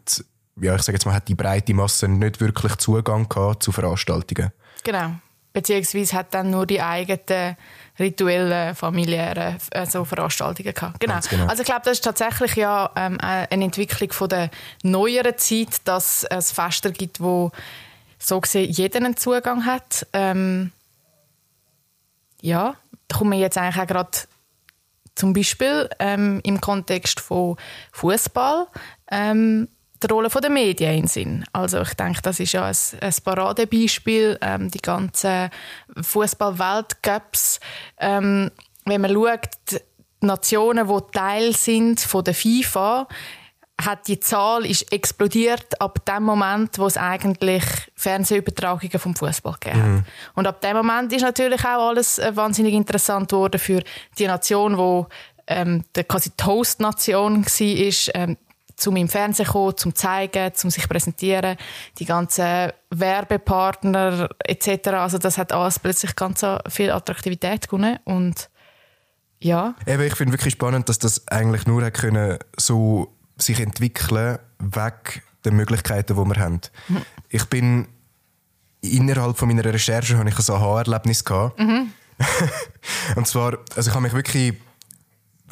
ja, 0.61 0.77
ich 0.77 0.83
sage 0.83 0.97
jetzt 0.97 1.07
mal, 1.07 1.15
hat 1.15 1.29
die 1.29 1.35
breite 1.35 1.75
Masse 1.75 2.07
nicht 2.07 2.41
wirklich 2.41 2.77
Zugang 2.77 3.29
gehabt 3.29 3.63
zu 3.63 3.73
Veranstaltungen. 3.73 4.53
Genau 4.85 5.13
beziehungsweise 5.53 6.17
hat 6.17 6.35
dann 6.35 6.51
nur 6.51 6.67
die 6.67 6.81
eigenen 6.81 7.57
rituellen, 7.99 8.75
familiären 8.75 9.59
also 9.73 10.05
Veranstaltungen 10.05 10.73
gehabt. 10.75 11.01
Genau. 11.01 11.19
genau. 11.29 11.47
Also 11.47 11.63
ich 11.63 11.67
glaube, 11.67 11.83
das 11.85 11.95
ist 11.95 12.05
tatsächlich 12.05 12.57
ja 12.57 12.91
ähm, 12.97 13.19
eine 13.21 13.65
Entwicklung 13.65 14.13
von 14.13 14.29
der 14.29 14.51
neueren 14.83 15.37
Zeit, 15.37 15.81
dass 15.85 16.25
es 16.25 16.53
Fester 16.53 16.91
gibt, 16.91 17.21
wo 17.21 17.53
so 18.19 18.41
gesehen 18.41 18.71
jeder 18.71 18.99
einen 18.99 19.17
Zugang 19.17 19.67
hat. 19.67 20.07
Ähm, 20.13 20.73
ja, 22.41 22.75
da 23.09 23.19
kommen 23.19 23.33
wir 23.33 23.39
jetzt 23.39 23.59
eigentlich 23.59 23.83
auch 23.83 23.87
gerade 23.87 24.11
zum 25.15 25.33
Beispiel 25.33 25.89
ähm, 25.99 26.41
im 26.45 26.61
Kontext 26.61 27.21
von 27.21 27.57
Fußball. 27.93 28.67
Ähm, 29.11 29.69
die 30.03 30.07
Rolle 30.13 30.29
der 30.29 30.51
Medien 30.51 30.95
in 30.95 31.07
Sinn. 31.07 31.45
Also 31.53 31.81
ich 31.83 31.95
denke, 31.95 32.23
das 32.23 32.41
ist 32.41 32.53
ja 32.53 32.65
ein, 32.65 32.77
ein 33.01 33.15
Paradebeispiel, 33.25 34.39
ähm, 34.41 34.71
die 34.71 34.81
ganzen 34.81 35.51
Fußball-Weltcups. 36.01 37.61
Ähm, 37.99 38.51
wenn 38.85 39.01
man 39.01 39.13
schaut, 39.13 39.49
die 39.71 40.27
Nationen, 40.27 40.89
die 40.89 41.13
Teil 41.13 41.55
sind 41.55 42.01
von 42.01 42.25
der 42.25 42.35
FIFA, 42.35 43.07
hat 43.85 44.09
die 44.09 44.21
Zahl 44.21 44.67
ist 44.67 44.93
explodiert 44.93 45.81
ab 45.81 46.05
dem 46.05 46.25
Moment, 46.25 46.79
wo 46.79 46.87
es 46.87 46.97
eigentlich 46.97 47.65
Fernsehübertragungen 47.95 48.99
vom 48.99 49.17
Fußball 49.17 49.55
gegeben 49.61 49.83
hat. 49.83 49.89
Mhm. 49.89 50.05
Und 50.35 50.47
ab 50.47 50.61
dem 50.61 50.77
Moment 50.77 51.13
ist 51.13 51.23
natürlich 51.23 51.61
auch 51.61 51.89
alles 51.89 52.19
äh, 52.19 52.35
wahnsinnig 52.35 52.75
interessant 52.75 53.31
geworden 53.31 53.59
für 53.59 53.83
die 54.19 54.27
Nation, 54.27 54.77
wo 54.77 55.07
ähm, 55.47 55.85
der 55.95 56.05
quasi 56.05 56.31
die 56.39 56.45
Host-Nation 56.45 57.45
war, 57.45 58.15
ähm, 58.15 58.37
zum 58.81 58.97
im 58.97 59.09
Fernsehen 59.09 59.47
kommen, 59.47 59.77
zum 59.77 59.95
zeigen, 59.95 60.55
zum 60.55 60.71
sich 60.71 60.89
präsentieren, 60.89 61.57
die 61.99 62.07
ganzen 62.07 62.73
Werbepartner 62.91 64.31
etc. 64.45 64.89
Also 64.89 65.19
das 65.19 65.39
hat 65.39 65.53
alles 65.53 65.79
plötzlich 65.79 66.17
ganz 66.17 66.45
viel 66.69 66.91
Attraktivität 66.91 67.69
gewonnen 67.69 67.99
und 68.05 68.49
ja. 69.43 69.75
Eben, 69.87 70.03
ich 70.03 70.15
finde 70.15 70.33
wirklich 70.33 70.53
spannend, 70.53 70.89
dass 70.89 70.99
das 70.99 71.27
eigentlich 71.29 71.67
nur 71.67 71.85
hat 71.85 71.95
können, 71.95 72.39
so 72.59 73.15
sich 73.37 73.61
entwickeln 73.61 74.39
weg 74.59 75.23
der 75.45 75.53
Möglichkeiten, 75.53 76.15
die 76.15 76.35
wir 76.35 76.43
haben. 76.43 76.61
Mhm. 76.89 77.03
Ich 77.31 77.45
bin 77.47 77.89
innerhalb 78.83 79.39
von 79.39 79.49
meiner 79.49 79.65
Recherche 79.65 80.17
habe 80.17 80.29
ich 80.29 80.39
ein 80.39 80.55
Aha-Erlebnis 80.55 81.25
gehabt. 81.25 81.59
Mhm. 81.59 81.93
und 83.17 83.27
zwar, 83.27 83.59
also 83.75 83.89
ich 83.89 83.95
habe 83.95 84.03
mich 84.03 84.13
wirklich 84.13 84.55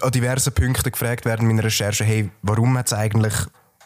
an 0.03 0.11
diversen 0.11 0.53
Punkten 0.53 0.93
gefragt 0.93 1.25
während 1.25 1.43
meiner 1.43 1.65
Recherche, 1.65 2.05
hey, 2.05 2.31
warum 2.43 2.77
hat 2.79 2.87
es 2.87 2.93
eigentlich 2.93 3.35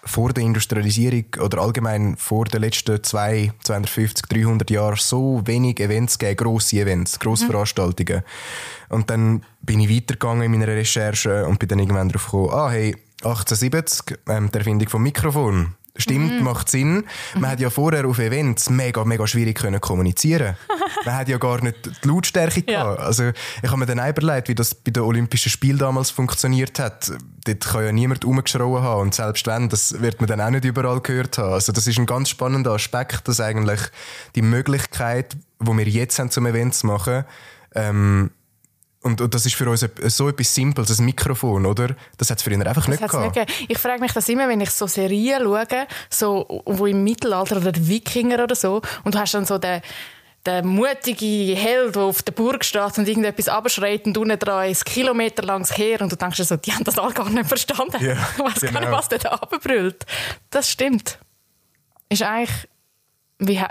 vor 0.04 0.32
der 0.32 0.42
Industrialisierung 0.42 1.24
oder 1.40 1.58
allgemein 1.58 2.16
vor 2.16 2.46
den 2.46 2.62
letzten 2.62 3.02
zwei, 3.04 3.52
250, 3.62 4.26
300 4.26 4.68
Jahren 4.70 4.96
so 4.96 5.42
wenig 5.44 5.78
Events 5.78 6.18
gegeben, 6.18 6.36
grosse 6.38 6.76
Events, 6.76 7.20
grosse 7.20 7.44
mhm. 7.44 7.50
Veranstaltungen. 7.50 8.22
Und 8.88 9.10
dann 9.10 9.44
bin 9.60 9.80
ich 9.80 9.94
weitergegangen 9.94 10.42
in 10.42 10.50
meiner 10.50 10.66
Recherche 10.66 11.46
und 11.46 11.58
bin 11.60 11.68
dann 11.68 11.78
irgendwann 11.78 12.08
darauf 12.08 12.24
gekommen, 12.24 12.50
ah, 12.50 12.70
hey, 12.70 12.96
1870, 13.22 14.18
ähm, 14.28 14.50
die 14.50 14.58
Erfindung 14.58 14.88
vom 14.88 15.02
Mikrofon. 15.04 15.74
Stimmt, 15.96 16.38
mhm. 16.38 16.44
macht 16.44 16.70
Sinn. 16.70 17.04
Man 17.38 17.50
hat 17.50 17.60
ja 17.60 17.68
vorher 17.68 18.06
auf 18.06 18.18
Events 18.18 18.70
mega, 18.70 19.04
mega 19.04 19.26
schwierig 19.26 19.58
können 19.58 19.80
kommunizieren. 19.80 20.56
Man 21.04 21.14
hat 21.14 21.28
ja 21.28 21.36
gar 21.36 21.62
nicht 21.62 21.76
die 22.02 22.08
Lautstärke 22.08 22.62
ja. 22.66 22.82
gehabt. 22.82 23.00
Also, 23.00 23.30
ich 23.62 23.68
habe 23.68 23.76
mir 23.76 23.86
dann 23.86 24.08
überlegt, 24.08 24.48
wie 24.48 24.54
das 24.54 24.74
bei 24.74 24.90
den 24.90 25.02
Olympischen 25.02 25.50
Spielen 25.50 25.78
damals 25.78 26.10
funktioniert 26.10 26.78
hat. 26.78 27.12
Dort 27.44 27.60
kann 27.60 27.84
ja 27.84 27.92
niemand 27.92 28.24
rumgeschrauen 28.24 28.82
haben. 28.82 29.02
Und 29.02 29.14
selbst 29.14 29.46
wenn, 29.46 29.68
das 29.68 30.00
wird 30.00 30.20
man 30.20 30.28
dann 30.28 30.40
auch 30.40 30.50
nicht 30.50 30.64
überall 30.64 31.00
gehört 31.00 31.36
haben. 31.36 31.52
Also, 31.52 31.72
das 31.72 31.86
ist 31.86 31.98
ein 31.98 32.06
ganz 32.06 32.30
spannender 32.30 32.72
Aspekt, 32.72 33.28
dass 33.28 33.40
eigentlich 33.40 33.80
die 34.34 34.42
Möglichkeit, 34.42 35.36
die 35.60 35.76
wir 35.76 35.88
jetzt 35.88 36.18
haben, 36.18 36.30
zum 36.30 36.46
Event 36.46 36.74
zu 36.74 36.86
machen, 36.86 37.24
ähm, 37.74 38.30
und, 39.02 39.20
und, 39.20 39.34
das 39.34 39.46
ist 39.46 39.54
für 39.54 39.68
uns 39.68 39.86
so 40.06 40.28
etwas 40.28 40.54
Simples, 40.54 40.98
ein 40.98 41.04
Mikrofon, 41.04 41.66
oder? 41.66 41.94
Das 42.18 42.30
hat 42.30 42.38
es 42.38 42.44
für 42.44 42.52
ihn 42.52 42.62
einfach 42.62 42.86
nicht 42.88 43.02
gehabt. 43.02 43.36
Nicht 43.36 43.70
ich 43.70 43.78
frage 43.78 44.00
mich 44.00 44.12
das 44.12 44.28
immer, 44.28 44.48
wenn 44.48 44.60
ich 44.60 44.70
so 44.70 44.86
Serien 44.86 45.42
schaue, 45.42 45.86
so, 46.08 46.62
wo 46.66 46.86
im 46.86 47.02
Mittelalter 47.02 47.56
oder 47.56 47.72
Wikinger 47.74 48.44
oder 48.44 48.54
so, 48.54 48.80
und 49.04 49.14
du 49.14 49.18
hast 49.18 49.34
dann 49.34 49.44
so 49.44 49.58
den, 49.58 49.82
der 50.44 50.64
mutige 50.64 51.54
Held, 51.54 51.94
der 51.94 52.02
auf 52.02 52.22
der 52.22 52.32
Burg 52.32 52.64
steht 52.64 52.98
und 52.98 53.06
irgendetwas 53.06 53.48
abschreit 53.48 54.06
und 54.06 54.18
unten 54.18 54.38
dran 54.38 54.70
ist 54.70 54.84
Kilometer 54.84 55.42
langs 55.42 55.76
her 55.76 56.00
und 56.00 56.10
du 56.10 56.16
denkst 56.16 56.36
dir 56.36 56.44
so, 56.44 56.56
die 56.56 56.72
haben 56.72 56.84
das 56.84 56.98
alle 56.98 57.12
gar 57.12 57.28
nicht 57.30 57.46
verstanden. 57.46 58.04
Ja, 58.04 58.12
ich 58.36 58.38
weiß 58.38 58.60
genau. 58.60 58.72
gar 58.72 58.80
nicht, 58.80 58.92
was 58.92 59.08
der 59.08 59.18
da 59.18 59.30
abbrüllt. 59.30 60.04
Das 60.50 60.68
stimmt. 60.68 61.18
Ist 62.08 62.22
eigentlich, 62.22 62.68
wie, 63.38 63.62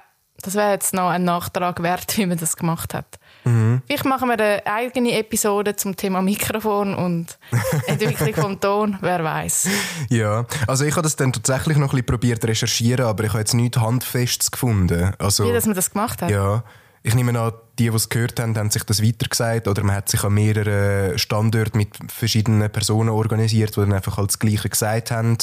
das 0.42 0.56
wäre 0.56 0.72
jetzt 0.72 0.94
noch 0.94 1.10
ein 1.10 1.24
Nachtrag 1.24 1.84
wert, 1.84 2.18
wie 2.18 2.26
man 2.26 2.38
das 2.38 2.56
gemacht 2.56 2.94
hat. 2.94 3.20
Mhm. 3.44 3.82
Vielleicht 3.86 4.06
machen 4.06 4.30
wir 4.30 4.34
eine 4.34 4.66
eigene 4.66 5.18
Episode 5.18 5.76
zum 5.76 5.96
Thema 5.96 6.22
Mikrofon 6.22 6.94
und 6.96 7.38
Entwicklung 7.88 8.34
vom 8.34 8.60
Ton, 8.60 8.98
wer 9.02 9.24
weiß. 9.24 9.68
Ja, 10.10 10.46
also 10.68 10.86
ich 10.86 10.94
habe 10.94 11.04
das 11.04 11.16
dann 11.16 11.34
tatsächlich 11.34 11.78
noch 11.78 11.90
ein 11.90 11.92
bisschen 11.92 12.06
probiert 12.06 12.42
zu 12.42 12.48
recherchieren, 12.48 13.06
aber 13.06 13.24
ich 13.24 13.30
habe 13.30 13.40
jetzt 13.40 13.54
nichts 13.54 13.78
Handfestes 13.78 14.52
gefunden. 14.52 15.14
Also, 15.18 15.46
Wie, 15.46 15.54
dass 15.54 15.66
man 15.66 15.76
das 15.76 15.92
gemacht 15.92 16.22
hat? 16.22 16.30
Ja. 16.30 16.64
Ich 17.04 17.16
nehme 17.16 17.40
an, 17.40 17.52
die, 17.80 17.90
die 17.90 17.96
es 17.96 18.10
gehört 18.10 18.40
haben, 18.40 18.56
haben 18.56 18.70
sich 18.70 18.84
das 18.84 19.02
weitergesagt 19.02 19.68
oder 19.68 19.84
man 19.84 19.96
hat 19.96 20.10
sich 20.10 20.24
an 20.24 20.36
mehreren 20.36 21.18
Standorten 21.18 21.80
mit 21.80 21.98
verschiedenen 22.10 22.70
Personen 22.70 23.10
organisiert, 23.10 23.76
die 23.76 23.80
dann 23.80 23.94
einfach 23.94 24.18
halt 24.18 24.30
das 24.30 24.38
Gleiche 24.38 24.70
gesagt 24.70 25.10
haben. 25.10 25.38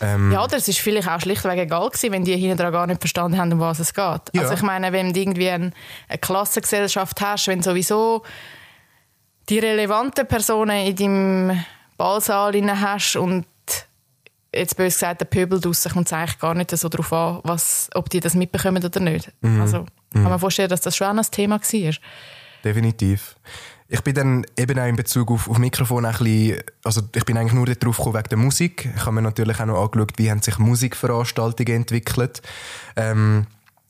Ähm, 0.00 0.30
ja, 0.30 0.44
oder 0.44 0.56
es 0.56 0.68
ist 0.68 0.78
vielleicht 0.78 1.08
auch 1.08 1.20
schlichtweg 1.20 1.58
egal 1.58 1.88
gewesen, 1.88 2.12
wenn 2.12 2.24
die 2.24 2.36
hinten 2.36 2.70
gar 2.70 2.86
nicht 2.86 3.00
verstanden 3.00 3.38
haben, 3.38 3.52
um 3.52 3.60
was 3.60 3.78
es 3.78 3.94
geht. 3.94 4.20
Ja. 4.32 4.42
Also 4.42 4.54
ich 4.54 4.62
meine, 4.62 4.92
wenn 4.92 5.12
du 5.12 5.20
irgendwie 5.20 5.48
eine, 5.48 5.72
eine 6.08 6.18
Klassengesellschaft 6.18 7.20
hast, 7.20 7.48
wenn 7.48 7.62
sowieso 7.62 8.22
die 9.48 9.58
relevanten 9.58 10.26
Personen 10.26 10.86
in 10.86 10.96
deinem 10.96 11.64
Ballsaal 11.96 12.52
drin 12.52 12.80
hast 12.80 13.16
und 13.16 13.46
jetzt 14.54 14.76
bös 14.76 14.94
gesagt, 14.94 15.20
der 15.20 15.26
Pöbel 15.26 15.60
draussen 15.60 15.92
kommt 15.92 16.06
es 16.06 16.12
eigentlich 16.12 16.38
gar 16.38 16.54
nicht 16.54 16.70
so 16.70 16.88
darauf 16.88 17.12
an, 17.12 17.40
was, 17.44 17.88
ob 17.94 18.10
die 18.10 18.20
das 18.20 18.34
mitbekommen 18.34 18.84
oder 18.84 19.00
nicht. 19.00 19.32
Also 19.42 19.86
kann 20.12 20.24
man 20.24 20.38
vorstellen, 20.38 20.68
dass 20.68 20.80
das 20.80 20.96
schon 20.96 21.06
auch 21.06 21.22
ein 21.22 21.30
Thema 21.30 21.60
war. 21.60 21.94
Definitiv. 22.64 23.36
Ich 23.88 24.02
bin 24.02 24.14
dann 24.14 24.46
eben 24.56 24.78
auch 24.78 24.86
in 24.86 24.96
Bezug 24.96 25.30
auf, 25.30 25.48
auf 25.48 25.58
Mikrofon 25.58 26.04
ein 26.04 26.12
bisschen, 26.12 26.60
also 26.82 27.02
ich 27.14 27.24
bin 27.24 27.36
eigentlich 27.36 27.52
nur 27.52 27.66
darauf 27.66 27.96
gekommen 27.96 28.16
wegen 28.16 28.28
der 28.28 28.38
Musik. 28.38 28.88
Ich 28.96 29.02
habe 29.02 29.12
mir 29.12 29.22
natürlich 29.22 29.60
auch 29.60 29.66
noch 29.66 29.82
angeschaut, 29.82 30.12
wie 30.16 30.30
haben 30.30 30.42
sich 30.42 30.58
Musikveranstaltungen 30.58 31.74
entwickelt. 31.74 32.42
Ähm, 32.96 33.46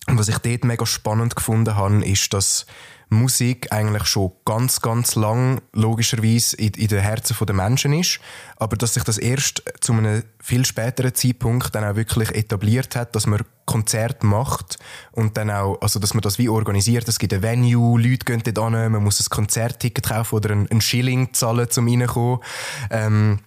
und 0.06 0.18
was 0.18 0.28
ich 0.28 0.38
dort 0.38 0.64
mega 0.64 0.86
spannend 0.86 1.34
gefunden 1.34 1.74
habe, 1.74 2.04
ist, 2.04 2.32
dass 2.32 2.66
Musik 3.08 3.72
eigentlich 3.72 4.06
schon 4.06 4.32
ganz, 4.44 4.80
ganz 4.80 5.14
lang 5.14 5.60
logischerweise 5.72 6.56
in, 6.56 6.72
in 6.74 6.88
den 6.88 7.00
Herzen 7.00 7.36
der 7.46 7.54
Menschen 7.54 7.92
ist, 7.92 8.18
aber 8.56 8.76
dass 8.76 8.94
sich 8.94 9.04
das 9.04 9.18
erst 9.18 9.62
zu 9.80 9.92
einem 9.92 10.24
viel 10.42 10.64
späteren 10.64 11.14
Zeitpunkt 11.14 11.74
dann 11.74 11.84
auch 11.84 11.94
wirklich 11.94 12.34
etabliert 12.34 12.96
hat, 12.96 13.14
dass 13.14 13.26
man 13.26 13.42
Konzerte 13.64 14.26
macht 14.26 14.78
und 15.12 15.36
dann 15.36 15.50
auch, 15.50 15.80
also 15.80 16.00
dass 16.00 16.14
man 16.14 16.22
das 16.22 16.38
wie 16.38 16.48
organisiert, 16.48 17.08
es 17.08 17.18
gibt 17.18 17.32
ein 17.32 17.42
Venue, 17.42 18.00
Leute 18.00 18.24
gehen 18.24 18.42
dort 18.44 18.58
an, 18.58 18.92
man 18.92 19.04
muss 19.04 19.20
ein 19.20 19.30
Konzertticket 19.30 20.08
kaufen 20.08 20.34
oder 20.34 20.50
einen, 20.50 20.68
einen 20.68 20.80
Schilling 20.80 21.32
zahlen, 21.32 21.68
um 21.76 21.88
reinzukommen. 21.88 22.40
Ähm, 22.90 23.38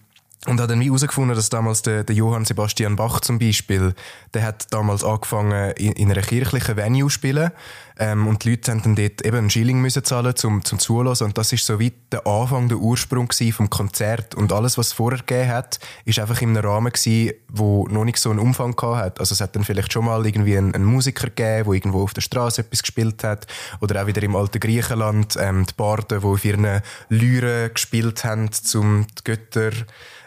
und 0.46 0.58
hat 0.58 0.70
dann 0.70 0.80
herausgefunden, 0.80 1.36
dass 1.36 1.50
damals 1.50 1.82
der, 1.82 2.02
der 2.02 2.16
Johann 2.16 2.46
Sebastian 2.46 2.96
Bach 2.96 3.20
zum 3.20 3.38
Beispiel, 3.38 3.94
der 4.32 4.42
hat 4.42 4.72
damals 4.72 5.04
angefangen 5.04 5.72
in, 5.72 5.92
in 5.92 6.10
einer 6.10 6.22
kirchlichen 6.22 6.76
Venue 6.76 7.04
zu 7.04 7.10
spielen. 7.10 7.50
Ähm, 7.98 8.26
und 8.26 8.42
die 8.42 8.50
Leute 8.52 8.70
haben 8.70 8.80
dann 8.82 8.96
dort 8.96 9.20
eben 9.20 9.36
einen 9.36 9.50
Schilling 9.50 9.82
müssen 9.82 10.02
zahlen 10.02 10.34
zum, 10.34 10.64
zum 10.64 10.78
Zulassen. 10.78 11.24
Und 11.24 11.36
das 11.36 11.52
ist 11.52 11.66
so 11.66 11.78
wie 11.78 11.92
der 12.10 12.26
Anfang, 12.26 12.70
der 12.70 12.78
Ursprung 12.78 13.28
vom 13.52 13.68
Konzert. 13.68 14.34
Und 14.34 14.50
alles, 14.54 14.78
was 14.78 14.88
es 14.88 14.92
vorher 14.94 15.18
gegeben 15.18 15.50
hat, 15.50 15.78
ist 16.06 16.18
einfach 16.18 16.40
in 16.40 16.56
einem 16.56 16.64
Rahmen 16.64 16.90
gewesen, 16.90 17.34
wo 17.48 17.86
noch 17.88 18.06
nicht 18.06 18.16
so 18.16 18.30
einen 18.30 18.38
Umfang 18.38 18.74
gehabt 18.74 18.96
hat. 18.96 19.20
Also 19.20 19.34
es 19.34 19.42
hat 19.42 19.54
dann 19.54 19.64
vielleicht 19.64 19.92
schon 19.92 20.06
mal 20.06 20.24
irgendwie 20.24 20.56
einen, 20.56 20.74
einen 20.74 20.86
Musiker 20.86 21.26
gegeben, 21.26 21.64
der 21.64 21.74
irgendwo 21.74 22.02
auf 22.02 22.14
der 22.14 22.22
Straße 22.22 22.62
etwas 22.62 22.80
gespielt 22.80 23.22
hat. 23.24 23.46
Oder 23.82 24.02
auch 24.02 24.06
wieder 24.06 24.22
im 24.22 24.34
alten 24.34 24.58
Griechenland 24.58 25.36
ähm, 25.38 25.66
die 25.66 25.74
Barden, 25.74 26.20
die 26.20 26.26
auf 26.26 26.44
ihren 26.46 26.80
Lyren 27.10 27.74
gespielt 27.74 28.24
haben, 28.24 28.48
um 28.74 29.06
die 29.06 29.24
Götter 29.24 29.72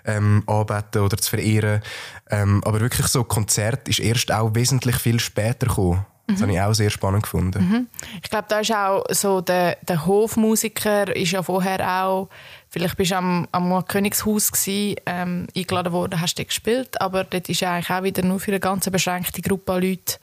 ähm, 0.06 0.44
anbeten 0.48 1.02
oder 1.02 1.18
zu 1.18 1.30
verehren. 1.30 1.82
Ähm, 2.30 2.62
aber 2.66 2.80
wirklich 2.80 3.08
so 3.08 3.24
Konzert 3.24 3.88
ist 3.88 4.00
erst 4.00 4.32
auch 4.32 4.56
wesentlich 4.56 4.98
viel 4.98 5.20
später 5.20 5.68
gekommen. 5.68 6.06
Das 6.26 6.42
habe 6.42 6.54
ich 6.54 6.62
auch 6.62 6.74
sehr 6.74 6.90
spannend 6.90 7.24
gefunden. 7.24 7.90
Ich 8.24 8.30
glaube, 8.30 8.46
da 8.48 8.60
ist 8.62 8.72
auch 8.72 9.04
so 9.10 9.42
der, 9.42 9.78
der 9.82 10.06
Hofmusiker 10.06 11.14
ist 11.14 11.32
ja 11.32 11.44
vorher 11.44 12.04
auch, 12.04 12.30
vielleicht 12.70 12.96
bist 12.96 13.12
du 13.12 13.18
am, 13.18 13.46
am 13.52 13.86
Königshaus 13.86 14.52
gewesen, 14.52 14.96
ähm, 15.06 15.48
eingeladen 15.56 15.92
worden, 15.92 16.22
hast 16.22 16.40
du 16.40 16.46
gespielt, 16.46 17.00
aber 17.02 17.26
dort 17.26 17.50
ist 17.50 17.60
ja 17.60 17.74
eigentlich 17.74 17.90
auch 17.90 18.04
wieder 18.04 18.24
nur 18.24 18.40
für 18.40 18.52
eine 18.52 18.62
ganz 18.62 18.90
beschränkte 18.90 19.42
Gruppe 19.42 19.74
an 19.74 19.84
Leuten 19.84 20.14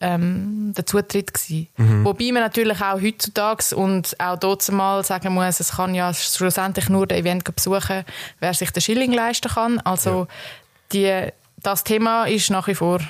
ähm, 0.00 0.72
der 0.76 0.86
Zutritt 0.86 1.32
gewesen. 1.32 1.68
Wobei 2.04 2.32
man 2.32 2.42
natürlich 2.42 2.80
auch 2.80 3.00
heutzutage 3.00 3.74
und 3.74 4.18
auch 4.20 4.38
dort 4.38 4.70
mal 4.70 5.04
sagen 5.04 5.32
muss, 5.32 5.60
es 5.60 5.72
kann 5.72 5.94
ja 5.94 6.12
schlussendlich 6.12 6.88
nur 6.88 7.06
der 7.06 7.18
Event 7.18 7.44
besuchen, 7.54 8.04
wer 8.40 8.54
sich 8.54 8.70
den 8.70 8.82
Schilling 8.82 9.12
leisten 9.12 9.50
kann. 9.50 9.78
Also 9.80 10.28
die, 10.92 11.28
das 11.56 11.84
Thema 11.84 12.24
ist 12.24 12.50
nach 12.50 12.66
wie 12.66 12.74
vor 12.74 13.00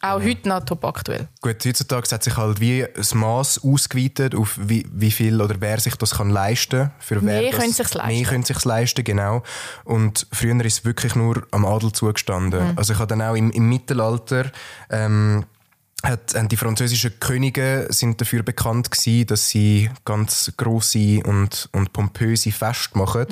auch 0.00 0.22
heute 0.22 0.48
noch 0.48 0.64
top 0.64 0.84
aktuell. 0.84 1.28
Gut, 1.40 1.64
heutzutage 1.64 2.08
hat 2.12 2.22
sich 2.22 2.36
halt 2.36 2.60
wie 2.60 2.86
das 2.94 3.14
Maß 3.14 3.64
ausgeweitet 3.64 4.34
auf 4.34 4.56
wie, 4.60 4.86
wie 4.92 5.10
viel 5.10 5.40
oder 5.40 5.56
wer 5.58 5.80
sich 5.80 5.96
das 5.96 6.12
kann 6.12 6.30
leisten 6.30 6.92
Für 7.00 7.16
wer 7.16 7.42
Mehr 7.42 7.50
können 7.50 7.72
sich's 7.72 7.94
leisten. 7.94 8.14
Mehr 8.14 8.28
können 8.28 8.44
sich's 8.44 8.64
leisten, 8.64 9.02
genau. 9.02 9.42
Und 9.84 10.26
früher 10.32 10.64
ist 10.64 10.78
es 10.78 10.84
wirklich 10.84 11.14
nur 11.14 11.46
am 11.50 11.64
Adel 11.64 11.92
zugestanden. 11.92 12.72
Mhm. 12.72 12.78
Also 12.78 12.92
ich 12.92 12.98
habe 12.98 13.08
dann 13.08 13.22
auch 13.22 13.34
im, 13.34 13.50
im 13.50 13.68
Mittelalter 13.68 14.52
ähm, 14.90 15.44
hat, 16.02 16.34
haben 16.34 16.48
die 16.48 16.56
französischen 16.56 17.18
Könige 17.18 17.88
sind 17.90 18.20
dafür 18.20 18.42
bekannt 18.42 18.90
gewesen, 18.90 19.26
dass 19.26 19.48
sie 19.48 19.90
ganz 20.04 20.52
große 20.56 21.20
und, 21.24 21.68
und 21.72 21.92
pompöse 21.92 22.52
Feste 22.52 22.96
machen. 22.96 23.26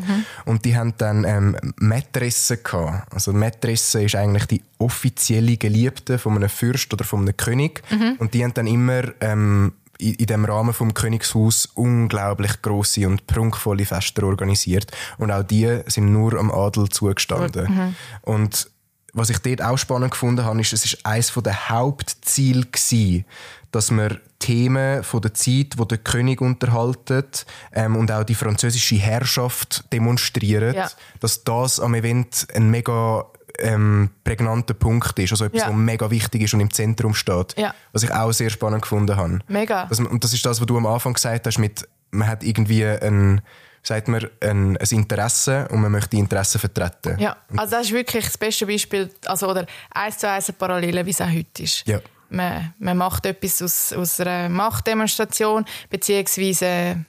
Und 0.46 0.64
die 0.64 0.76
haben 0.76 0.94
dann 0.98 1.24
ähm, 1.24 1.56
Mätresse 1.78 2.56
gehabt. 2.56 3.12
Also 3.14 3.32
Mätresse 3.32 4.02
ist 4.02 4.16
eigentlich 4.16 4.46
die 4.46 4.62
offizielle 4.78 5.56
Geliebte 5.56 6.18
von 6.18 6.34
einem 6.34 6.48
Fürst 6.48 6.92
oder 6.92 7.04
von 7.04 7.20
einem 7.20 7.36
König. 7.36 7.82
Und 8.18 8.34
die 8.34 8.42
haben 8.42 8.54
dann 8.54 8.66
immer 8.66 9.02
ähm, 9.20 9.72
in, 9.98 10.14
in 10.14 10.26
dem 10.26 10.44
Rahmen 10.44 10.74
vom 10.74 10.92
Königshaus 10.92 11.66
unglaublich 11.66 12.62
große 12.62 13.06
und 13.06 13.26
prunkvolle 13.26 13.86
Feste 13.86 14.24
organisiert. 14.24 14.90
Und 15.18 15.30
auch 15.30 15.44
die 15.44 15.80
sind 15.86 16.12
nur 16.12 16.34
am 16.34 16.50
Adel 16.50 16.88
zugestanden. 16.88 17.94
Und 18.22 18.70
was 19.16 19.30
ich 19.30 19.38
dort 19.38 19.62
auch 19.62 19.76
spannend 19.78 20.12
gefunden 20.12 20.44
habe, 20.44 20.60
ist, 20.60 20.72
es 20.72 20.84
ist 20.84 21.04
eines 21.06 21.32
der 21.34 21.68
Hauptziele 21.70 22.66
gewesen, 22.66 23.24
dass 23.72 23.90
man 23.90 24.20
Themen 24.38 25.02
von 25.02 25.22
der 25.22 25.34
Zeit, 25.34 25.74
wo 25.76 25.84
der 25.84 25.98
König 25.98 26.40
unterhaltet 26.40 27.46
ähm, 27.72 27.96
und 27.96 28.12
auch 28.12 28.24
die 28.24 28.34
französische 28.34 28.96
Herrschaft 28.96 29.90
demonstriert, 29.92 30.76
Ja. 30.76 30.90
dass 31.20 31.42
das 31.44 31.80
am 31.80 31.94
Event 31.94 32.46
ein 32.54 32.70
mega 32.70 33.24
ähm, 33.58 34.10
prägnanter 34.22 34.74
Punkt 34.74 35.18
ist, 35.18 35.32
also 35.32 35.46
etwas, 35.46 35.62
Ja. 35.62 35.68
was 35.68 35.74
mega 35.74 36.10
wichtig 36.10 36.42
ist 36.42 36.52
und 36.52 36.60
im 36.60 36.70
Zentrum 36.70 37.14
steht. 37.14 37.54
Ja. 37.56 37.74
Was 37.92 38.02
ich 38.02 38.12
auch 38.12 38.32
sehr 38.32 38.50
spannend 38.50 38.82
gefunden 38.82 39.16
habe. 39.16 39.38
Mega. 39.48 39.86
Das, 39.86 39.98
und 39.98 40.22
das 40.22 40.34
ist 40.34 40.44
das, 40.44 40.60
was 40.60 40.66
du 40.66 40.76
am 40.76 40.84
Anfang 40.86 41.14
gesagt 41.14 41.46
hast, 41.46 41.58
mit, 41.58 41.88
man 42.10 42.28
hat 42.28 42.44
irgendwie 42.44 42.84
ein, 42.84 43.40
sagt 43.86 44.08
man, 44.08 44.26
ein, 44.40 44.76
ein 44.76 44.88
Interesse 44.90 45.68
und 45.70 45.80
man 45.80 45.92
möchte 45.92 46.10
die 46.10 46.18
Interessen 46.18 46.58
vertreten. 46.58 47.18
Ja, 47.18 47.36
also 47.56 47.76
das 47.76 47.86
ist 47.86 47.92
wirklich 47.92 48.24
das 48.24 48.36
beste 48.36 48.66
Beispiel, 48.66 49.10
also, 49.26 49.48
oder 49.48 49.64
eins 49.90 50.18
zu 50.18 50.28
eins 50.28 50.48
eine 50.48 50.58
Parallele, 50.58 51.06
wie 51.06 51.10
es 51.10 51.20
auch 51.20 51.30
heute 51.30 51.62
ist. 51.62 51.86
Ja. 51.86 52.00
Man, 52.28 52.74
man 52.78 52.96
macht 52.96 53.26
etwas 53.26 53.62
aus, 53.62 53.92
aus 53.92 54.20
einer 54.20 54.48
Machtdemonstration, 54.48 55.64
beziehungsweise 55.88 57.04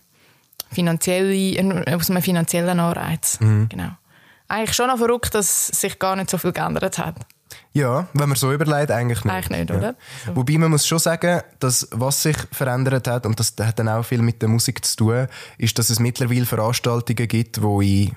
finanzielle, 0.72 1.96
aus 1.96 2.12
einem 2.12 2.22
finanziellen 2.22 2.80
Anreiz. 2.80 3.40
Mhm. 3.40 3.70
Genau. 3.70 3.90
Eigentlich 4.48 4.76
schon 4.76 4.88
noch 4.88 4.98
verrückt, 4.98 5.34
dass 5.34 5.68
sich 5.68 5.98
gar 5.98 6.16
nicht 6.16 6.30
so 6.30 6.38
viel 6.38 6.52
geändert 6.52 7.00
hat. 7.00 7.16
Ja, 7.74 8.08
wenn 8.14 8.30
man 8.30 8.36
so 8.38 8.52
überlegt, 8.52 8.92
eigentlich 8.92 9.24
nicht. 9.24 9.34
Eigentlich 9.34 9.60
nicht, 9.60 9.70
ja. 9.70 9.78
oder? 9.78 9.96
So. 10.26 10.36
Wobei 10.36 10.58
man 10.58 10.72
muss 10.72 10.88
schon 10.88 11.00
sagen, 11.00 11.42
dass 11.60 11.88
was 11.92 12.24
sich 12.24 12.38
verändert 12.52 13.08
hat, 13.08 13.26
und 13.26 13.40
das 13.40 13.54
hat 13.62 13.80
dann 13.80 13.90
auch 13.90 14.04
viel 14.04 14.22
mit 14.22 14.42
der 14.42 14.50
Musik 14.50 14.84
zu 14.84 14.96
tun, 14.98 15.28
ist, 15.58 15.78
dass 15.78 15.90
es 15.90 16.00
mittlerweile 16.00 16.46
Veranstaltungen 16.46 17.28
gibt, 17.28 17.62
wo 17.62 17.82
in, 17.82 18.16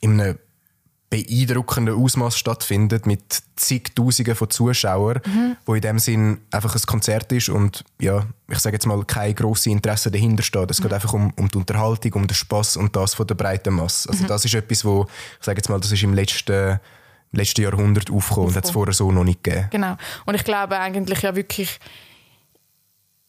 in 0.00 0.20
einem 0.20 0.38
beeindruckenden 1.10 1.94
Ausmaß 1.94 2.36
stattfindet 2.38 3.06
mit 3.06 3.42
zigtausenden 3.56 4.34
von 4.34 4.50
Zuschauern, 4.50 5.20
Mhm. 5.24 5.56
wo 5.64 5.74
in 5.74 5.80
dem 5.80 5.98
Sinn 5.98 6.38
einfach 6.50 6.74
ein 6.74 6.82
Konzert 6.82 7.32
ist 7.32 7.48
und 7.48 7.82
ja, 7.98 8.26
ich 8.48 8.58
sage 8.58 8.76
jetzt 8.76 8.86
mal 8.86 9.02
kein 9.04 9.34
grosses 9.34 9.66
Interesse 9.68 10.10
dahinter 10.10 10.42
steht. 10.42 10.70
Es 10.70 10.82
geht 10.82 10.92
einfach 10.92 11.14
um, 11.14 11.32
um 11.36 11.48
die 11.48 11.56
Unterhaltung, 11.56 12.12
um 12.12 12.26
den 12.26 12.34
Spaß 12.34 12.76
und 12.76 12.94
das 12.94 13.14
von 13.14 13.26
der 13.26 13.36
breiten 13.36 13.72
Masse. 13.74 14.08
Mhm. 14.08 14.12
Also 14.14 14.26
das 14.26 14.44
ist 14.44 14.54
etwas, 14.54 14.84
wo 14.84 15.06
ich 15.40 15.46
sage 15.46 15.58
jetzt 15.58 15.70
mal, 15.70 15.80
das 15.80 15.92
ist 15.92 16.02
im 16.02 16.12
letzten 16.12 16.78
letzten 17.32 17.62
Jahrhundert 17.62 18.10
aufgekommen 18.10 18.48
und 18.48 18.56
hat 18.56 18.64
es 18.64 18.70
vorher 18.70 18.94
so 18.94 19.12
noch 19.12 19.24
nicht 19.24 19.42
gegeben. 19.42 19.68
Genau. 19.70 19.96
Und 20.26 20.34
ich 20.34 20.44
glaube 20.44 20.78
eigentlich 20.78 21.22
ja 21.22 21.34
wirklich, 21.36 21.78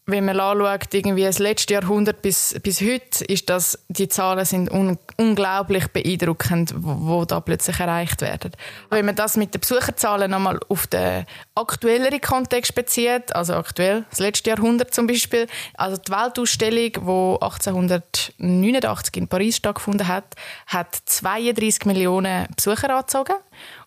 wenn 0.06 0.24
man 0.24 0.40
anschaut, 0.40 0.92
irgendwie 0.92 1.22
das 1.22 1.38
letzte 1.38 1.74
Jahrhundert 1.74 2.22
bis, 2.22 2.56
bis 2.62 2.80
heute, 2.80 3.24
ist 3.26 3.48
das, 3.48 3.78
die 3.88 4.08
Zahlen 4.08 4.44
sind 4.44 4.70
un 4.70 4.98
unglaublich 5.16 5.88
beeindruckend, 5.88 6.74
wo, 6.76 6.96
wo 7.00 7.24
da 7.24 7.40
plötzlich 7.40 7.78
erreicht 7.78 8.22
werden. 8.22 8.52
Wenn 8.88 9.06
man 9.06 9.14
das 9.14 9.36
mit 9.36 9.54
den 9.54 9.60
Besucherzahlen 9.60 10.30
nochmal 10.30 10.58
auf 10.68 10.86
den 10.86 11.26
aktuelleren 11.54 12.20
Kontext 12.20 12.74
bezieht, 12.74 13.34
also 13.36 13.54
aktuell, 13.54 14.04
das 14.10 14.18
letzte 14.18 14.50
Jahrhundert 14.50 14.94
zum 14.94 15.06
Beispiel, 15.06 15.46
also 15.74 15.96
die 15.96 16.10
Weltausstellung, 16.10 16.92
die 16.92 17.44
1889 17.44 19.16
in 19.16 19.28
Paris 19.28 19.56
stattgefunden 19.56 20.08
hat, 20.08 20.34
hat 20.66 20.96
32 21.04 21.84
Millionen 21.84 22.46
Besucher 22.56 22.90
angezogen. 22.96 23.34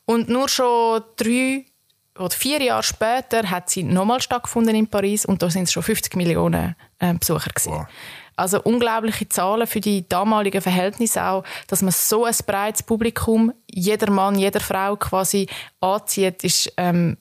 Und 0.06 0.30
nur 0.30 0.50
schon 0.50 1.02
drei 1.16 1.66
oder 2.18 2.30
vier 2.30 2.62
Jahre 2.62 2.84
später 2.84 3.50
hat 3.50 3.70
sie 3.70 3.84
nochmal 3.84 4.22
stattgefunden 4.22 4.76
in 4.76 4.88
Paris 4.88 5.26
und 5.26 5.42
da 5.42 5.50
sind 5.50 5.64
es 5.64 5.74
schon 5.74 5.84
50 5.84 6.16
Millionen 6.16 6.76
äh, 7.00 7.14
Besucher 7.14 7.50
gewesen. 7.50 7.74
Wow. 7.74 7.88
Also 8.36 8.62
unglaubliche 8.62 9.30
Zahlen 9.30 9.68
für 9.68 9.80
die 9.80 10.08
damaligen 10.08 10.62
Verhältnisse 10.62 11.24
auch, 11.24 11.44
dass 11.68 11.82
man 11.82 11.92
so 11.92 12.26
ein 12.26 12.36
breites 12.46 12.84
Publikum, 12.84 13.54
jeder 13.68 14.10
Mann, 14.12 14.38
jeder 14.38 14.60
Frau 14.60 14.96
quasi 14.96 15.48
anzieht, 15.80 16.44
ist, 16.44 16.74
ähm, 16.78 17.18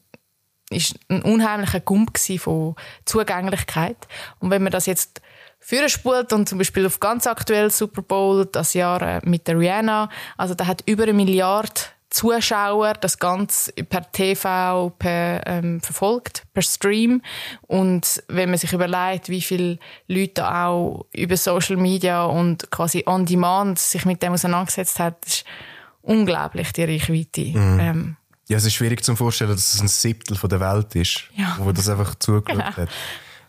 ist 0.70 0.98
ein 1.08 1.22
unheimlicher 1.22 1.80
Gump 1.80 2.18
von 2.38 2.76
Zugänglichkeit. 3.04 4.08
Und 4.38 4.50
wenn 4.50 4.62
man 4.62 4.72
das 4.72 4.86
jetzt 4.86 5.20
führen 5.60 5.90
spult 5.90 6.32
und 6.32 6.48
zum 6.48 6.58
Beispiel 6.58 6.86
auf 6.86 6.98
ganz 6.98 7.26
aktuell 7.26 7.70
Super 7.70 8.02
Bowl 8.02 8.46
das 8.46 8.72
Jahr 8.72 9.02
äh, 9.02 9.20
mit 9.22 9.46
der 9.46 9.58
Rihanna, 9.58 10.08
also 10.38 10.54
da 10.54 10.66
hat 10.66 10.82
über 10.86 11.02
eine 11.02 11.12
Milliarde 11.12 11.80
Zuschauer 12.12 12.92
das 12.94 13.18
Ganze 13.18 13.72
per 13.72 14.10
TV 14.12 14.90
per, 14.98 15.46
ähm, 15.46 15.80
verfolgt, 15.80 16.44
per 16.52 16.62
Stream. 16.62 17.22
Und 17.62 18.22
wenn 18.28 18.50
man 18.50 18.58
sich 18.58 18.72
überlegt, 18.72 19.30
wie 19.30 19.40
viele 19.40 19.78
Leute 20.08 20.46
auch 20.46 21.06
über 21.12 21.36
Social 21.36 21.76
Media 21.76 22.24
und 22.24 22.70
quasi 22.70 23.04
on 23.06 23.24
demand 23.24 23.78
sich 23.78 24.04
mit 24.04 24.22
dem 24.22 24.34
auseinandergesetzt 24.34 24.98
hat, 24.98 25.24
ist 25.24 25.44
unglaublich 26.02 26.72
die 26.72 26.84
Reichweite. 26.84 27.58
Mhm. 27.58 27.80
Ähm, 27.80 28.16
ja, 28.48 28.58
es 28.58 28.66
ist 28.66 28.74
schwierig 28.74 29.02
zu 29.02 29.16
vorstellen, 29.16 29.50
dass 29.50 29.72
es 29.72 29.80
ein 29.80 29.88
Siebtel 29.88 30.36
von 30.36 30.50
der 30.50 30.60
Welt 30.60 30.94
ist, 30.94 31.24
ja. 31.34 31.56
wo 31.60 31.72
das 31.72 31.88
einfach 31.88 32.14
zugeschaut 32.16 32.58
genau. 32.58 32.76
hat. 32.76 32.88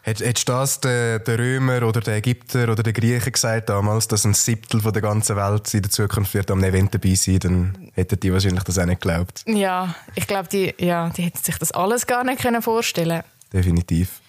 Hättest 0.05 0.49
du 0.49 0.51
das 0.51 0.81
der, 0.81 1.19
der 1.19 1.39
Römer 1.39 1.83
oder 1.83 2.01
der 2.01 2.17
Ägypter 2.17 2.69
oder 2.69 2.83
der 2.83 2.91
Griechen 2.91 3.31
gesagt 3.31 3.69
damals, 3.69 4.05
dass 4.09 4.25
ein 4.25 4.33
Siebtel 4.33 4.81
von 4.81 4.91
der 4.91 5.01
ganzen 5.01 5.37
Welt 5.37 5.73
in 5.73 5.81
der 5.81 5.91
Zukunft 5.91 6.33
wird 6.33 6.51
am 6.51 6.61
Event 6.61 6.93
dabei 6.93 7.15
sein, 7.15 7.39
dann 7.39 7.91
hätten 7.93 8.19
die 8.19 8.33
wahrscheinlich 8.33 8.63
das 8.63 8.77
auch 8.77 8.85
nicht 8.85 9.01
geglaubt. 9.01 9.43
Ja, 9.47 9.95
ich 10.13 10.27
glaube, 10.27 10.49
die, 10.49 10.75
ja, 10.77 11.09
die 11.09 11.23
hätten 11.23 11.41
sich 11.41 11.57
das 11.57 11.71
alles 11.71 12.05
gar 12.05 12.25
nicht 12.25 12.41
können 12.41 12.61
vorstellen 12.61 13.23
Definitiv. 13.53 14.19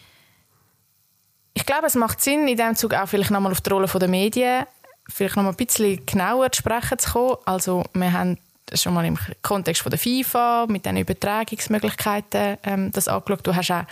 Ich 1.55 1.67
glaube, 1.67 1.89
es 1.89 1.97
macht 1.97 2.21
Sinn, 2.21 2.47
in 2.47 2.57
diesem 2.57 2.77
Zug 2.77 2.95
auch 2.95 3.09
vielleicht 3.09 3.33
nochmal 3.33 3.51
auf 3.51 3.61
die 3.61 3.71
Rolle 3.71 3.89
der 3.89 4.09
Medien 4.09 4.67
vielleicht 5.09 5.37
nochmal 5.37 5.53
ein 5.53 5.57
bisschen 5.57 6.05
genauer 6.07 6.51
zu 6.53 6.61
sprechen 6.61 6.99
zu 6.99 7.13
kommen. 7.13 7.37
Also 7.45 7.85
wir 7.93 8.13
haben 8.13 8.39
schon 8.73 8.95
mal 8.95 9.05
im 9.05 9.19
Kontext 9.43 9.83
von 9.83 9.91
der 9.91 9.99
FIFA 9.99 10.67
mit 10.69 10.87
den 10.87 10.97
Übertragungsmöglichkeiten 10.97 12.59
ähm, 12.65 12.91
das 12.93 13.09
angeschaut. 13.09 13.47
Du 13.47 13.55
hast 13.55 13.71
auch 13.71 13.85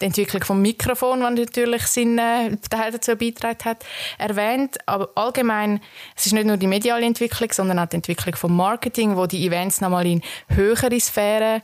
die 0.00 0.06
Entwicklung 0.06 0.44
vom 0.44 0.62
Mikrofon, 0.62 1.22
was 1.22 1.34
natürlich 1.34 1.82
Sinn 1.86 2.18
äh, 2.18 2.56
dazu 2.70 3.16
beigetragen 3.16 3.64
hat, 3.64 3.84
erwähnt. 4.18 4.78
Aber 4.86 5.10
allgemein, 5.14 5.80
es 6.16 6.26
ist 6.26 6.32
nicht 6.32 6.46
nur 6.46 6.56
die 6.56 6.66
mediale 6.66 7.06
Entwicklung, 7.06 7.50
sondern 7.52 7.78
auch 7.78 7.86
die 7.86 7.96
Entwicklung 7.96 8.36
vom 8.36 8.56
Marketing, 8.56 9.16
wo 9.16 9.26
die 9.26 9.46
Events 9.46 9.80
nochmal 9.80 10.06
in 10.06 10.22
höhere 10.48 10.98
Sphären 11.00 11.62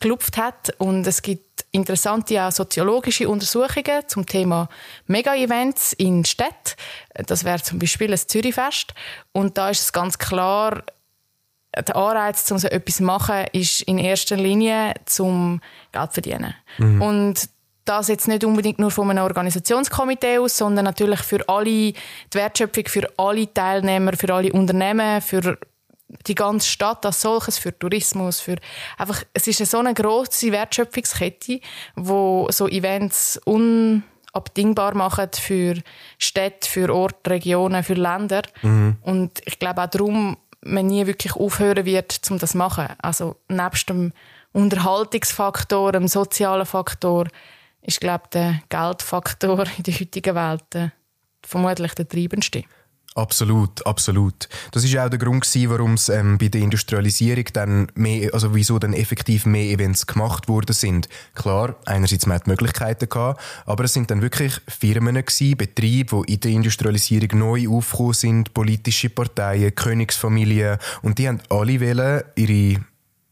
gelupft 0.00 0.36
hat 0.36 0.74
und 0.78 1.06
es 1.06 1.22
gibt 1.22 1.64
interessante 1.70 2.42
auch 2.42 2.52
soziologische 2.52 3.28
Untersuchungen 3.28 4.06
zum 4.06 4.26
Thema 4.26 4.68
Mega-Events 5.06 5.94
in 5.94 6.24
Städten. 6.24 6.74
Das 7.26 7.44
wäre 7.44 7.62
zum 7.62 7.78
Beispiel 7.78 8.08
das 8.08 8.26
Zürichfest 8.26 8.94
und 9.32 9.56
da 9.56 9.70
ist 9.70 9.80
es 9.80 9.92
ganz 9.92 10.18
klar, 10.18 10.82
der 11.82 11.96
Anreiz, 11.96 12.50
um 12.50 12.58
so 12.58 12.68
etwas 12.68 12.96
zu 12.96 13.04
machen, 13.04 13.44
ist 13.52 13.82
in 13.82 13.98
erster 13.98 14.36
Linie 14.36 14.94
zum 15.04 15.60
Geld 15.92 16.12
zu 16.12 16.22
verdienen. 16.22 16.54
Mhm. 16.78 17.02
Und 17.02 17.48
das 17.86 18.08
jetzt 18.08 18.28
nicht 18.28 18.44
unbedingt 18.44 18.78
nur 18.78 18.90
von 18.90 19.10
einem 19.10 19.24
Organisationskomitee 19.24 20.38
aus, 20.38 20.58
sondern 20.58 20.84
natürlich 20.84 21.20
für 21.20 21.48
alle, 21.48 21.64
die 21.64 21.94
Wertschöpfung 22.32 22.86
für 22.86 23.08
alle 23.16 23.52
Teilnehmer, 23.52 24.12
für 24.14 24.34
alle 24.34 24.52
Unternehmen, 24.52 25.22
für 25.22 25.58
die 26.26 26.34
ganze 26.34 26.68
Stadt 26.68 27.04
als 27.06 27.20
solches, 27.20 27.58
für 27.58 27.76
Tourismus, 27.76 28.40
für 28.40 28.56
einfach, 28.98 29.22
es 29.32 29.46
ist 29.46 29.60
eine 29.60 29.66
so 29.66 29.78
eine 29.78 29.94
grosse 29.94 30.52
Wertschöpfungskette, 30.52 31.60
wo 31.94 32.48
so 32.50 32.68
Events 32.68 33.40
unabdingbar 33.44 34.94
machen 34.94 35.30
für 35.34 35.74
Städte, 36.18 36.68
für 36.68 36.94
Orte, 36.94 37.30
Regionen, 37.30 37.82
für 37.82 37.94
Länder. 37.94 38.42
Mhm. 38.62 38.96
Und 39.02 39.40
ich 39.44 39.58
glaube 39.58 39.82
auch 39.82 39.90
darum 39.90 40.36
man 40.66 40.86
nie 40.86 41.06
wirklich 41.06 41.34
aufhören 41.34 41.84
wird, 41.84 42.20
um 42.30 42.38
das 42.38 42.52
zu 42.52 42.58
machen. 42.58 42.88
Also 42.98 43.36
nebst 43.48 43.88
dem 43.88 44.12
Unterhaltungsfaktor, 44.52 45.92
dem 45.92 46.08
sozialen 46.08 46.66
Faktor, 46.66 47.26
ist 47.82 48.00
glaube 48.00 48.24
der 48.32 48.60
Geldfaktor 48.68 49.64
in 49.76 49.82
der 49.84 49.94
heutigen 49.94 50.34
Welt 50.34 50.74
äh, 50.74 50.90
vermutlich 51.42 51.94
der 51.94 52.08
treibendste. 52.08 52.64
Absolut, 53.16 53.84
absolut. 53.86 54.46
Das 54.72 54.84
ist 54.84 54.94
auch 54.98 55.08
der 55.08 55.18
Grund 55.18 55.42
gewesen, 55.42 55.70
warum 55.70 55.94
es 55.94 56.10
ähm, 56.10 56.36
bei 56.36 56.48
der 56.48 56.60
Industrialisierung 56.60 57.46
dann 57.54 57.86
mehr, 57.94 58.34
also 58.34 58.54
wieso 58.54 58.78
dann 58.78 58.92
effektiv 58.92 59.46
mehr 59.46 59.72
Events 59.72 60.06
gemacht 60.06 60.48
worden 60.48 60.74
sind. 60.74 61.08
Klar, 61.34 61.76
einerseits 61.86 62.26
man 62.26 62.34
hat 62.34 62.46
Möglichkeiten 62.46 63.08
gehabt, 63.08 63.40
aber 63.64 63.84
es 63.84 63.94
sind 63.94 64.10
dann 64.10 64.20
wirklich 64.20 64.60
Firmen 64.68 65.14
gewesen, 65.14 65.56
Betriebe, 65.56 66.24
die 66.26 66.34
in 66.34 66.40
der 66.40 66.50
Industrialisierung 66.50 67.38
neu 67.38 67.68
aufgekommen 67.70 68.12
sind, 68.12 68.52
politische 68.52 69.08
Parteien, 69.08 69.74
Königsfamilien 69.74 70.76
und 71.00 71.18
die 71.18 71.26
haben 71.26 71.40
alle 71.48 71.80
wollen 71.80 72.22
ihre 72.34 72.84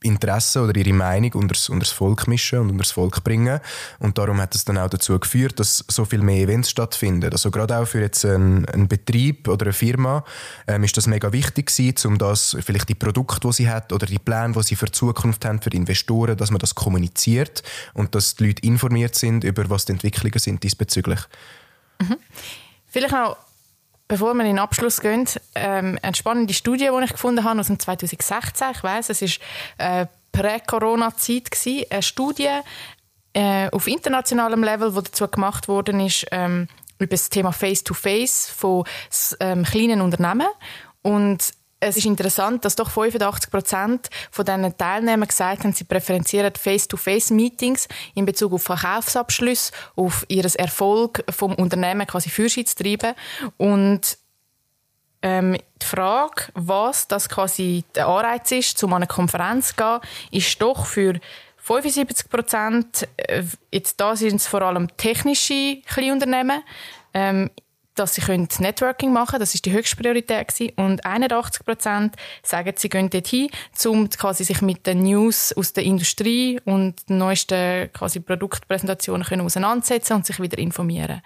Interessen 0.04 0.62
oder 0.62 0.76
ihre 0.76 0.92
Meinung 0.92 1.32
unter 1.34 1.54
das, 1.54 1.68
unter 1.68 1.84
das 1.84 1.90
Volk 1.90 2.28
mischen 2.28 2.58
und 2.58 2.70
unter 2.70 2.82
das 2.82 2.92
Volk 2.92 3.24
bringen. 3.24 3.60
Und 3.98 4.18
darum 4.18 4.40
hat 4.40 4.54
es 4.54 4.64
dann 4.64 4.78
auch 4.78 4.90
dazu 4.90 5.18
geführt, 5.18 5.58
dass 5.58 5.84
so 5.88 6.04
viel 6.04 6.20
mehr 6.20 6.42
Events 6.42 6.70
stattfinden. 6.70 7.32
Also 7.32 7.50
gerade 7.50 7.78
auch 7.78 7.86
für 7.86 8.00
jetzt 8.00 8.24
einen, 8.24 8.64
einen 8.66 8.88
Betrieb 8.88 9.48
oder 9.48 9.66
eine 9.66 9.72
Firma 9.72 10.24
ähm, 10.66 10.84
ist 10.84 10.96
das 10.96 11.06
mega 11.06 11.32
wichtig 11.32 11.66
gewesen, 11.66 12.08
um 12.08 12.18
das, 12.18 12.56
vielleicht 12.60 12.88
die 12.88 12.94
Produkte, 12.94 13.48
die 13.48 13.52
sie 13.52 13.68
hat 13.68 13.92
oder 13.92 14.06
die 14.06 14.18
Pläne, 14.18 14.54
die 14.54 14.62
sie 14.62 14.76
für 14.76 14.86
die 14.86 14.92
Zukunft 14.92 15.44
haben, 15.44 15.60
für 15.60 15.70
die 15.70 15.76
Investoren, 15.76 16.36
dass 16.36 16.50
man 16.50 16.58
das 16.58 16.74
kommuniziert 16.74 17.62
und 17.94 18.14
dass 18.14 18.36
die 18.36 18.46
Leute 18.46 18.62
informiert 18.62 19.14
sind 19.14 19.44
über 19.44 19.68
was 19.70 19.84
die 19.84 19.92
Entwicklungen 19.92 20.38
sind 20.38 20.62
diesbezüglich. 20.62 21.20
Mhm. 22.00 22.16
Vielleicht 22.86 23.14
auch 23.14 23.36
bevor 24.08 24.34
wir 24.34 24.40
in 24.42 24.56
den 24.56 24.58
Abschluss 24.58 25.00
gehen, 25.00 25.26
ähm, 25.54 25.98
eine 26.02 26.14
spannende 26.14 26.54
Studie, 26.54 26.90
die 26.90 27.04
ich 27.04 27.12
gefunden 27.12 27.44
habe 27.44 27.60
aus 27.60 27.68
dem 27.68 27.78
2016. 27.78 28.68
Ich 28.72 28.82
weiß, 28.82 29.10
es 29.10 29.22
ist 29.22 29.40
äh, 29.78 30.06
Prä-Corona-Zeit 30.32 31.50
Eine 31.90 32.02
Studie 32.02 32.60
äh, 33.32 33.70
auf 33.70 33.86
internationalem 33.86 34.62
Level, 34.62 34.92
die 34.92 35.02
dazu 35.02 35.28
gemacht 35.28 35.68
worden 35.68 36.00
ist 36.00 36.26
ähm, 36.30 36.68
über 36.98 37.10
das 37.10 37.28
Thema 37.30 37.52
Face-to-Face 37.52 38.48
-face 38.48 38.52
von 38.52 38.84
ähm, 39.40 39.64
kleinen 39.64 40.00
Unternehmen 40.00 40.48
und 41.02 41.52
es 41.84 41.96
ist 41.96 42.06
interessant, 42.06 42.64
dass 42.64 42.76
doch 42.76 42.90
85 42.90 43.50
Prozent 43.50 44.10
von 44.30 44.44
diesen 44.44 44.76
Teilnehmern 44.76 45.28
gesagt 45.28 45.64
haben, 45.64 45.72
sie 45.72 45.84
präferieren 45.84 46.54
Face-to-Face-Meetings 46.54 47.88
in 48.14 48.24
Bezug 48.24 48.52
auf 48.52 48.62
Verkaufsabschlüsse, 48.62 49.72
auf 49.96 50.24
ihr 50.28 50.44
Erfolg 50.44 51.24
vom 51.30 51.54
Unternehmen 51.54 52.06
quasi 52.06 52.30
Fürschitz 52.30 52.74
zu 52.74 52.82
treiben. 52.82 53.14
Und 53.56 54.18
ähm, 55.22 55.56
die 55.80 55.86
Frage, 55.86 56.44
was 56.54 57.08
das 57.08 57.28
quasi 57.28 57.84
der 57.94 58.08
Anreiz 58.08 58.50
ist, 58.52 58.78
zu 58.78 58.86
einer 58.86 59.06
Konferenz 59.06 59.68
zu 59.68 59.76
gehen, 59.76 60.00
ist 60.30 60.60
doch 60.60 60.86
für 60.86 61.18
75 61.58 62.28
Prozent, 62.28 63.08
äh, 63.16 63.42
jetzt 63.72 63.98
da 64.00 64.16
sind 64.16 64.36
es 64.36 64.46
vor 64.46 64.60
allem 64.62 64.94
technische 64.98 65.80
Kleinunternehmen, 65.86 66.62
ähm, 67.14 67.50
dass 67.94 68.14
sie 68.14 68.22
Networking 68.58 69.12
machen 69.12 69.32
können. 69.32 69.40
Das 69.40 69.54
ist 69.54 69.64
die 69.64 69.72
höchste 69.72 69.96
Priorität 69.96 70.48
gewesen. 70.48 70.72
Und 70.76 71.04
81 71.04 71.64
Prozent 71.64 72.16
sagen, 72.42 72.72
sie 72.76 72.88
gehen 72.88 73.10
dorthin, 73.10 73.50
um 73.86 74.08
quasi 74.10 74.44
sich 74.44 74.60
mit 74.62 74.86
den 74.86 75.02
News 75.02 75.52
aus 75.56 75.72
der 75.72 75.84
Industrie 75.84 76.60
und 76.64 77.08
den 77.08 77.18
neuesten 77.18 77.92
quasi 77.92 78.20
Produktpräsentationen 78.20 79.26
können 79.26 79.42
auseinandersetzen 79.42 80.14
und 80.14 80.26
sich 80.26 80.40
wieder 80.40 80.58
informieren. 80.58 81.22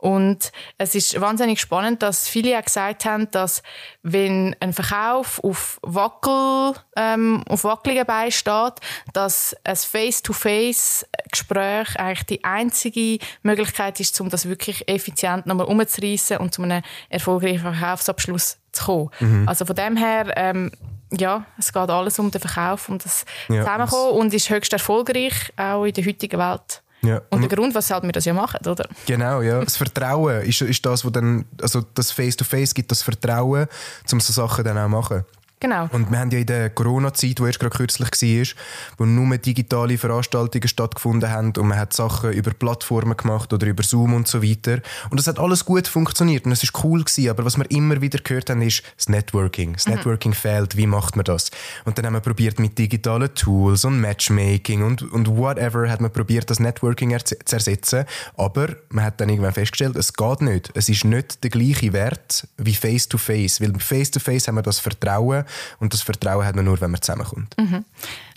Und 0.00 0.50
es 0.78 0.94
ist 0.94 1.20
wahnsinnig 1.20 1.60
spannend, 1.60 2.02
dass 2.02 2.26
viele 2.26 2.58
auch 2.58 2.64
gesagt 2.64 3.04
haben, 3.04 3.30
dass 3.30 3.62
wenn 4.02 4.56
ein 4.60 4.72
Verkauf 4.72 5.44
auf 5.44 5.78
Wackel, 5.82 6.72
ähm, 6.96 7.44
auf 7.48 7.64
wackeligen 7.64 8.06
Beinen 8.06 8.32
steht, 8.32 8.80
dass 9.12 9.54
ein 9.62 9.76
Face-to-Face-Gespräch 9.76 11.98
eigentlich 11.98 12.26
die 12.26 12.42
einzige 12.44 13.18
Möglichkeit 13.42 14.00
ist, 14.00 14.18
um 14.20 14.30
das 14.30 14.48
wirklich 14.48 14.88
effizient 14.88 15.44
nochmal 15.46 15.66
umzureissen 15.66 16.38
und 16.38 16.54
zu 16.54 16.62
einem 16.62 16.82
erfolgreichen 17.10 17.60
Verkaufsabschluss 17.60 18.56
zu 18.72 18.84
kommen. 18.84 19.10
Mhm. 19.20 19.48
Also 19.48 19.66
von 19.66 19.76
dem 19.76 19.96
her, 19.96 20.32
ähm, 20.36 20.72
ja, 21.12 21.44
es 21.58 21.72
geht 21.72 21.90
alles 21.90 22.18
um 22.18 22.30
den 22.30 22.40
Verkauf, 22.40 22.88
um 22.88 22.98
das 22.98 23.24
ja, 23.48 23.64
Zusammenkommen 23.64 24.12
und 24.12 24.32
ist 24.32 24.48
höchst 24.48 24.72
erfolgreich, 24.72 25.52
auch 25.56 25.84
in 25.84 25.92
der 25.92 26.06
heutigen 26.06 26.38
Welt. 26.38 26.82
Ja. 27.02 27.22
Und 27.30 27.40
der 27.40 27.48
Grund, 27.48 27.74
weshalb 27.74 28.04
wir 28.04 28.12
das 28.12 28.24
ja 28.24 28.34
machen, 28.34 28.58
oder? 28.66 28.88
Genau, 29.06 29.40
ja. 29.40 29.64
Das 29.64 29.76
Vertrauen 29.76 30.42
ist, 30.42 30.60
ist 30.60 30.84
das, 30.84 31.04
was 31.04 31.12
dann, 31.12 31.46
also 31.62 31.82
das 31.94 32.10
Face-to-Face 32.12 32.70
-face 32.70 32.74
gibt 32.74 32.90
das 32.90 33.02
Vertrauen, 33.02 33.66
um 34.12 34.20
so 34.20 34.32
Sachen 34.32 34.64
dann 34.64 34.78
auch 34.78 34.88
machen. 34.88 35.24
Genau. 35.60 35.88
Und 35.92 36.10
wir 36.10 36.18
haben 36.18 36.30
ja 36.30 36.38
in 36.38 36.46
der 36.46 36.70
Corona-Zeit, 36.70 37.38
die 37.38 37.42
erst 37.42 37.60
gerade 37.60 37.76
kürzlich 37.76 38.08
war, 38.10 38.56
wo 38.96 39.04
nur 39.04 39.36
digitale 39.36 39.98
Veranstaltungen 39.98 40.66
stattgefunden 40.66 41.30
haben 41.30 41.52
und 41.58 41.68
man 41.68 41.78
hat 41.78 41.92
Sachen 41.92 42.32
über 42.32 42.52
Plattformen 42.52 43.14
gemacht 43.14 43.52
oder 43.52 43.66
über 43.66 43.82
Zoom 43.82 44.14
und 44.14 44.26
so 44.26 44.42
weiter. 44.42 44.80
Und 45.10 45.20
das 45.20 45.26
hat 45.26 45.38
alles 45.38 45.66
gut 45.66 45.86
funktioniert 45.86 46.46
und 46.46 46.52
es 46.52 46.62
ist 46.62 46.72
cool 46.82 47.04
gewesen, 47.04 47.28
aber 47.28 47.44
was 47.44 47.58
wir 47.58 47.70
immer 47.70 48.00
wieder 48.00 48.20
gehört 48.20 48.48
haben, 48.48 48.62
ist 48.62 48.82
das 48.96 49.10
Networking. 49.10 49.74
Das 49.74 49.86
mhm. 49.86 49.96
Networking 49.96 50.32
fehlt. 50.32 50.78
Wie 50.78 50.86
macht 50.86 51.16
man 51.16 51.24
das? 51.24 51.50
Und 51.84 51.98
dann 51.98 52.06
haben 52.06 52.14
wir 52.14 52.20
probiert 52.20 52.58
mit 52.58 52.78
digitalen 52.78 53.34
Tools 53.34 53.84
und 53.84 54.00
Matchmaking 54.00 54.82
und, 54.82 55.02
und 55.12 55.28
whatever 55.36 55.90
hat 55.90 56.00
man 56.00 56.10
probiert, 56.10 56.48
das 56.48 56.58
Networking 56.58 57.14
zu 57.18 57.36
ersetzen. 57.54 58.06
Aber 58.34 58.68
man 58.88 59.04
hat 59.04 59.20
dann 59.20 59.28
irgendwann 59.28 59.52
festgestellt, 59.52 59.96
es 59.96 60.14
geht 60.14 60.40
nicht. 60.40 60.70
Es 60.72 60.88
ist 60.88 61.04
nicht 61.04 61.42
der 61.44 61.50
gleiche 61.50 61.92
Wert 61.92 62.48
wie 62.56 62.74
Face-to-Face. 62.74 63.60
-face. 63.60 63.60
Weil 63.60 63.78
Face-to-Face 63.78 64.44
-face 64.44 64.48
haben 64.48 64.54
wir 64.54 64.62
das 64.62 64.78
Vertrauen 64.78 65.44
und 65.78 65.92
das 65.92 66.02
Vertrauen 66.02 66.44
hat 66.44 66.56
man 66.56 66.64
nur, 66.64 66.80
wenn 66.80 66.90
man 66.90 67.00
zusammenkommt. 67.00 67.56
Mhm. 67.58 67.84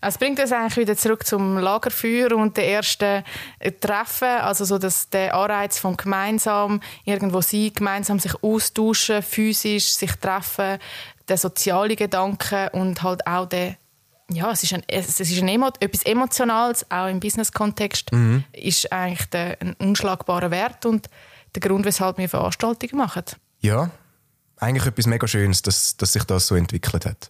Also 0.01 0.19
bringt 0.19 0.39
das 0.39 0.51
eigentlich 0.51 0.77
wieder 0.77 0.97
zurück 0.97 1.25
zum 1.25 1.57
Lagerfeuer 1.57 2.33
und 2.33 2.57
den 2.57 2.65
ersten 2.65 3.23
äh, 3.59 3.71
Treffen, 3.71 4.27
also 4.27 4.65
so 4.65 4.77
dass 4.77 5.09
der 5.09 5.35
Anreiz 5.35 5.79
vom 5.79 5.95
gemeinsam 5.97 6.81
irgendwo 7.05 7.41
sein, 7.41 7.71
gemeinsam 7.73 8.19
sich 8.19 8.33
austauschen, 8.43 9.21
physisch 9.21 9.93
sich 9.93 10.11
treffen, 10.13 10.79
der 11.27 11.37
soziale 11.37 11.95
Gedanke 11.95 12.69
und 12.71 13.01
halt 13.03 13.25
auch 13.27 13.45
der 13.45 13.75
ja, 14.31 14.51
es 14.51 14.63
ist, 14.63 14.73
ein, 14.73 14.83
es 14.87 15.19
ist 15.19 15.41
ein 15.41 15.47
Emo 15.47 15.69
etwas 15.79 16.03
Emotionales, 16.03 16.89
auch 16.89 17.07
im 17.07 17.19
Business-Kontext, 17.19 18.11
Mhm. 18.11 18.43
ist 18.53 18.91
eigentlich 18.91 19.29
der, 19.29 19.57
ein 19.61 19.73
unschlagbarer 19.79 20.49
Wert 20.49 20.85
und 20.85 21.09
der 21.53 21.61
Grund, 21.61 21.85
weshalb 21.85 22.17
wir 22.17 22.29
Veranstaltungen 22.29 22.97
machen. 22.97 23.25
Ja, 23.59 23.91
eigentlich 24.63 24.85
etwas 24.85 25.05
mega 25.05 25.27
Schönes, 25.27 25.61
dass, 25.61 25.97
dass 25.97 26.13
sich 26.13 26.23
das 26.23 26.47
so 26.47 26.55
entwickelt 26.55 27.05
hat. 27.05 27.29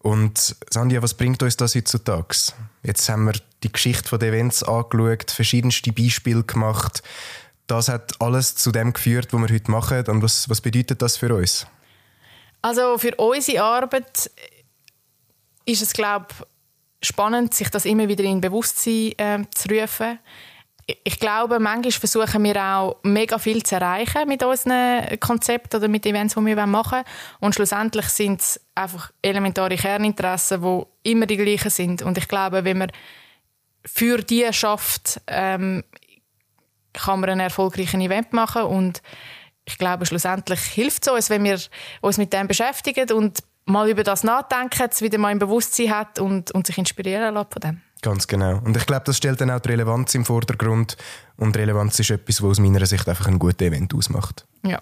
Und 0.00 0.56
Sandja, 0.70 1.02
was 1.02 1.14
bringt 1.14 1.42
uns 1.42 1.56
das 1.56 1.74
heutzutage? 1.74 2.52
Jetzt 2.82 3.08
haben 3.08 3.24
wir 3.24 3.34
die 3.62 3.72
Geschichte 3.72 4.16
der 4.18 4.28
Events 4.28 4.62
angeschaut, 4.62 5.30
verschiedenste 5.30 5.92
Beispiele 5.92 6.44
gemacht. 6.44 7.02
Das 7.66 7.88
hat 7.88 8.20
alles 8.20 8.54
zu 8.54 8.70
dem 8.70 8.92
geführt, 8.92 9.32
was 9.32 9.40
wir 9.40 9.54
heute 9.54 9.70
machen. 9.70 10.06
Und 10.06 10.22
was, 10.22 10.48
was 10.48 10.60
bedeutet 10.60 11.02
das 11.02 11.16
für 11.16 11.34
uns? 11.34 11.66
Also 12.62 12.96
für 12.98 13.14
unsere 13.16 13.62
Arbeit 13.62 14.30
ist 15.64 15.82
es, 15.82 15.92
glaube 15.92 16.26
ich, 16.30 17.08
spannend, 17.08 17.54
sich 17.54 17.68
das 17.68 17.84
immer 17.84 18.08
wieder 18.08 18.24
in 18.24 18.40
Bewusstsein 18.40 19.12
äh, 19.18 19.44
zu 19.54 19.68
rufen. 19.68 20.18
Ich- 21.04 21.20
glaube, 21.20 21.58
manchmal 21.58 21.92
versuchen 21.92 22.44
wir 22.44 22.56
auch 22.62 22.96
mega 23.02 23.38
viel 23.38 23.62
zu 23.62 23.74
erreichen 23.74 24.26
mit 24.26 24.42
unseren 24.42 25.20
Konzepten 25.20 25.76
oder 25.76 25.88
mit 25.88 26.06
Events, 26.06 26.34
die 26.34 26.46
wir 26.46 26.66
machen 26.66 26.92
wollen. 26.92 27.04
Und 27.40 27.54
schlussendlich 27.54 28.06
sind 28.06 28.40
es 28.40 28.60
einfach 28.74 29.12
elementare 29.20 29.76
Kerninteressen, 29.76 30.62
die 30.62 31.10
immer 31.10 31.26
die 31.26 31.36
gleichen 31.36 31.70
sind. 31.70 32.00
Und 32.02 32.16
ich 32.16 32.26
glaube, 32.26 32.64
wenn 32.64 32.78
man 32.78 32.92
für 33.84 34.18
die 34.22 34.50
schafft, 34.52 35.20
ähm, 35.26 35.84
kann 36.94 37.20
man 37.20 37.30
ein 37.30 37.40
erfolgreiches 37.40 38.00
Event 38.00 38.32
machen 38.32 38.62
und 38.62 39.02
ich 39.66 39.76
glaube, 39.76 40.06
schlussendlich 40.06 40.60
hilft 40.60 41.06
es 41.06 41.12
uns, 41.12 41.30
wenn 41.30 41.44
wir 41.44 41.60
uns 42.00 42.16
mit 42.16 42.32
dem 42.32 42.48
beschäftigen 42.48 43.12
und 43.12 43.40
mal 43.66 43.88
über 43.90 44.02
das 44.02 44.24
nachdenken, 44.24 44.88
es 44.90 45.02
wieder 45.02 45.18
mal 45.18 45.30
im 45.32 45.38
Bewusstsein 45.38 45.94
hat 45.94 46.18
und, 46.18 46.50
und 46.52 46.66
sich 46.66 46.78
inspirieren 46.78 47.34
lassen 47.34 47.50
von 47.52 47.60
dem. 47.60 47.82
Ganz 48.02 48.26
genau. 48.26 48.60
Und 48.64 48.76
ich 48.76 48.86
glaube, 48.86 49.02
das 49.04 49.16
stellt 49.16 49.40
dann 49.40 49.50
auch 49.50 49.60
die 49.60 49.70
Relevanz 49.70 50.14
im 50.14 50.24
Vordergrund. 50.24 50.96
Und 51.36 51.56
Relevanz 51.56 51.98
ist 51.98 52.10
etwas, 52.10 52.42
was 52.42 52.50
aus 52.50 52.60
meiner 52.60 52.84
Sicht 52.86 53.08
einfach 53.08 53.26
ein 53.26 53.38
gutes 53.38 53.66
Event 53.66 53.94
ausmacht. 53.94 54.46
Ja. 54.62 54.80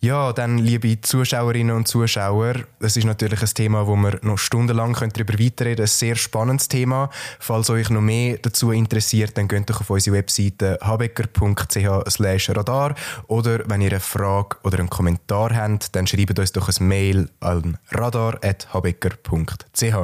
Ja, 0.00 0.34
dann, 0.34 0.58
liebe 0.58 1.00
Zuschauerinnen 1.00 1.74
und 1.74 1.88
Zuschauer, 1.88 2.56
das 2.80 2.98
ist 2.98 3.06
natürlich 3.06 3.40
ein 3.40 3.48
Thema, 3.48 3.86
wo 3.86 3.96
wir 3.96 4.18
noch 4.22 4.36
stundenlang 4.36 4.92
darüber 4.92 5.32
weiterreden 5.32 5.56
können. 5.56 5.80
Ein 5.80 5.86
sehr 5.86 6.16
spannendes 6.16 6.68
Thema. 6.68 7.08
Falls 7.40 7.70
euch 7.70 7.88
noch 7.88 8.02
mehr 8.02 8.36
dazu 8.36 8.72
interessiert, 8.72 9.38
dann 9.38 9.48
geht 9.48 9.70
doch 9.70 9.80
auf 9.80 9.88
unsere 9.88 10.16
Webseite 10.16 10.78
habecker.ch 10.82 12.50
radar 12.50 12.94
oder 13.26 13.60
wenn 13.68 13.80
ihr 13.80 13.90
eine 13.90 14.00
Frage 14.00 14.58
oder 14.64 14.78
einen 14.78 14.90
Kommentar 14.90 15.56
habt, 15.56 15.96
dann 15.96 16.06
schreibt 16.06 16.38
uns 16.38 16.52
doch 16.52 16.68
ein 16.68 16.86
Mail 16.86 17.30
an 17.40 17.78
radar.habecker.ch. 17.90 19.94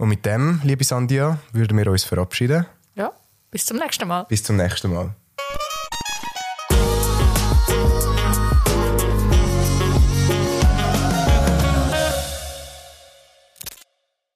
Und 0.00 0.08
mit 0.08 0.24
dem, 0.24 0.62
liebe 0.64 0.82
Sandia, 0.82 1.38
würden 1.52 1.76
wir 1.76 1.86
uns 1.88 2.04
verabschieden. 2.04 2.64
ja. 2.94 3.12
Bis 3.50 3.66
zum 3.66 3.76
nächsten 3.76 4.08
Mal. 4.08 4.24
Bis 4.24 4.42
zum 4.42 4.56
nächsten 4.56 4.90
Mal. 4.94 5.14